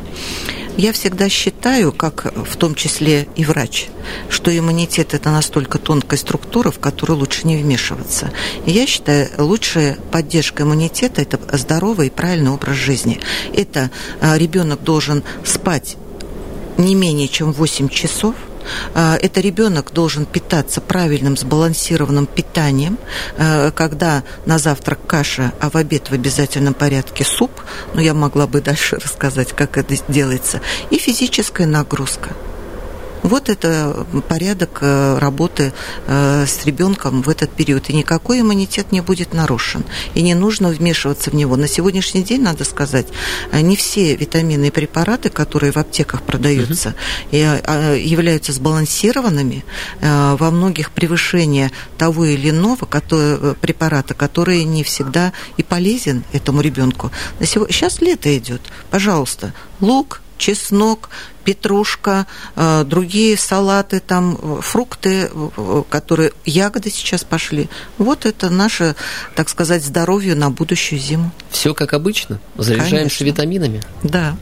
Я 0.76 0.92
всегда 0.92 1.28
считаю, 1.28 1.92
как 1.92 2.32
в 2.46 2.56
том 2.56 2.74
числе 2.74 3.28
и 3.36 3.44
врач, 3.44 3.88
что 4.28 4.56
иммунитет– 4.56 5.14
это 5.14 5.30
настолько 5.30 5.78
тонкая 5.78 6.18
структура, 6.18 6.70
в 6.70 6.78
которую 6.78 7.18
лучше 7.18 7.46
не 7.46 7.56
вмешиваться. 7.56 8.30
И 8.66 8.70
я 8.70 8.86
считаю, 8.86 9.28
лучшая 9.38 9.98
поддержка 10.10 10.62
иммунитета– 10.62 11.22
это 11.22 11.38
здоровый 11.56 12.06
и 12.06 12.10
правильный 12.10 12.50
образ 12.50 12.76
жизни. 12.76 13.20
Это 13.54 13.90
а, 14.20 14.38
ребенок 14.38 14.82
должен 14.82 15.22
спать 15.44 15.96
не 16.78 16.94
менее 16.94 17.28
чем 17.28 17.52
8 17.52 17.88
часов– 17.88 18.34
это 18.94 19.40
ребенок 19.40 19.92
должен 19.92 20.26
питаться 20.26 20.80
правильным 20.80 21.36
сбалансированным 21.36 22.26
питанием, 22.26 22.98
а, 23.38 23.70
когда 23.70 24.22
на 24.46 24.58
завтрак 24.58 24.98
каша, 25.06 25.52
а 25.60 25.70
в 25.70 25.76
обед 25.76 26.10
в 26.10 26.12
обязательном 26.12 26.74
порядке 26.74 27.24
суп, 27.24 27.50
но 27.88 27.94
ну, 27.96 28.00
я 28.00 28.14
могла 28.14 28.46
бы 28.46 28.60
дальше 28.70 28.96
рассказать, 28.96 29.52
как 29.52 29.78
это 29.78 29.96
делается, 30.08 30.60
и 30.90 30.98
физическая 30.98 31.66
нагрузка. 31.66 32.30
Вот 33.22 33.48
это 33.48 34.06
порядок 34.28 34.78
э, 34.80 35.18
работы 35.18 35.72
э, 36.06 36.46
с 36.46 36.64
ребенком 36.64 37.22
в 37.22 37.28
этот 37.28 37.50
период. 37.50 37.90
И 37.90 37.92
никакой 37.92 38.40
иммунитет 38.40 38.92
не 38.92 39.00
будет 39.00 39.34
нарушен. 39.34 39.84
И 40.14 40.22
не 40.22 40.34
нужно 40.34 40.68
вмешиваться 40.68 41.30
в 41.30 41.34
него. 41.34 41.56
На 41.56 41.68
сегодняшний 41.68 42.22
день, 42.22 42.42
надо 42.42 42.64
сказать, 42.64 43.06
э, 43.52 43.60
не 43.60 43.76
все 43.76 44.16
витамины 44.16 44.66
и 44.66 44.70
препараты, 44.70 45.28
которые 45.28 45.72
в 45.72 45.76
аптеках 45.76 46.22
продаются, 46.22 46.94
угу. 47.30 47.36
являются 47.36 48.52
сбалансированными. 48.52 49.64
Во 50.00 50.50
многих 50.50 50.90
превышение 50.90 51.70
того 51.98 52.24
или 52.24 52.50
иного 52.50 52.86
препарата, 53.60 54.14
который 54.14 54.64
не 54.64 54.82
всегда 54.82 55.32
и 55.56 55.62
полезен 55.62 56.24
этому 56.32 56.60
ребенку. 56.60 57.10
Сейчас 57.40 58.00
лето 58.00 58.36
идет. 58.36 58.62
Пожалуйста, 58.90 59.52
лук, 59.80 60.22
чеснок, 60.38 61.10
петрушка, 61.44 62.26
э, 62.56 62.84
другие 62.84 63.36
салаты, 63.36 64.00
там 64.00 64.60
фрукты, 64.62 65.30
э, 65.32 65.82
которые 65.88 66.32
ягоды 66.44 66.90
сейчас 66.90 67.24
пошли. 67.24 67.68
Вот 67.98 68.26
это 68.26 68.50
наше, 68.50 68.94
так 69.34 69.48
сказать, 69.48 69.84
здоровье 69.84 70.34
на 70.34 70.50
будущую 70.50 70.98
зиму. 70.98 71.32
Все 71.50 71.74
как 71.74 71.92
обычно. 71.92 72.40
Заряжаемся 72.56 72.96
Конечно. 72.96 73.24
витаминами. 73.24 73.82
Да. 74.02 74.36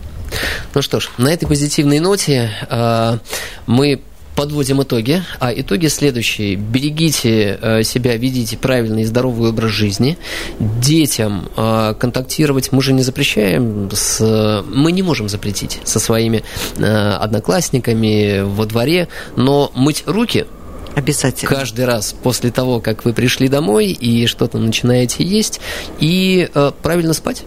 Ну 0.74 0.82
что 0.82 1.00
ж, 1.00 1.10
на 1.18 1.28
этой 1.28 1.46
позитивной 1.46 2.00
ноте 2.00 2.50
э, 2.68 3.18
мы 3.66 4.02
подводим 4.38 4.80
итоги. 4.80 5.24
А 5.40 5.52
итоги 5.52 5.88
следующие. 5.88 6.54
Берегите 6.54 7.58
э, 7.60 7.82
себя, 7.82 8.16
ведите 8.16 8.56
правильный 8.56 9.02
и 9.02 9.04
здоровый 9.04 9.50
образ 9.50 9.72
жизни. 9.72 10.16
Детям 10.60 11.48
э, 11.56 11.94
контактировать 11.98 12.70
мы 12.70 12.80
же 12.80 12.92
не 12.92 13.02
запрещаем. 13.02 13.90
С... 13.92 14.64
Мы 14.72 14.92
не 14.92 15.02
можем 15.02 15.28
запретить 15.28 15.80
со 15.82 15.98
своими 15.98 16.44
э, 16.76 16.84
одноклассниками 16.84 18.42
во 18.44 18.64
дворе, 18.66 19.08
но 19.34 19.72
мыть 19.74 20.04
руки 20.06 20.46
Обязательно. 20.94 21.54
Каждый 21.54 21.84
раз 21.84 22.14
после 22.22 22.50
того, 22.50 22.80
как 22.80 23.04
вы 23.04 23.12
пришли 23.12 23.48
домой 23.48 23.86
и 23.88 24.26
что-то 24.26 24.58
начинаете 24.58 25.24
есть, 25.24 25.60
и 25.98 26.48
э, 26.52 26.72
правильно 26.82 27.12
спать. 27.12 27.42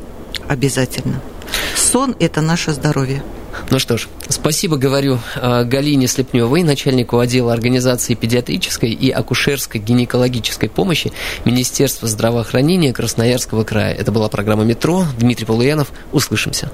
Обязательно. 0.48 1.22
Сон– 1.76 2.16
это 2.20 2.42
наше 2.42 2.72
здоровье. 2.72 3.24
Ну 3.70 3.80
что 3.80 3.98
ж, 3.98 4.08
спасибо, 4.30 4.78
говорю, 4.78 5.20
э, 5.36 5.64
Галине 5.64 6.08
Слепневой, 6.08 6.64
начальнику 6.64 7.20
отдела 7.20 7.54
организации 7.54 8.16
педиатрической 8.16 8.92
и 8.92 9.10
акушерской 9.10 9.80
гинекологической 9.80 10.70
помощи 10.70 11.12
Министерства 11.46 12.08
здравоохранения 12.08 12.94
Красноярского 12.94 13.64
края. 13.64 13.94
Это 13.94 14.12
была 14.12 14.30
программа 14.30 14.64
«Метро». 14.64 15.06
Дмитрий 15.18 15.46
Полуянов. 15.46 15.92
Услышимся. 16.12 16.72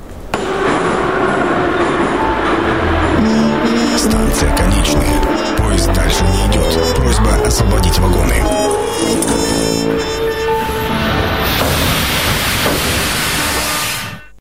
Станция 3.98 4.56
конечная. 4.56 5.58
Поезд 5.58 5.94
дальше 5.94 6.24
не 6.24 6.52
идет. 6.52 6.96
Просьба 6.96 7.34
освободить 7.46 7.98
вагоны. 8.00 8.47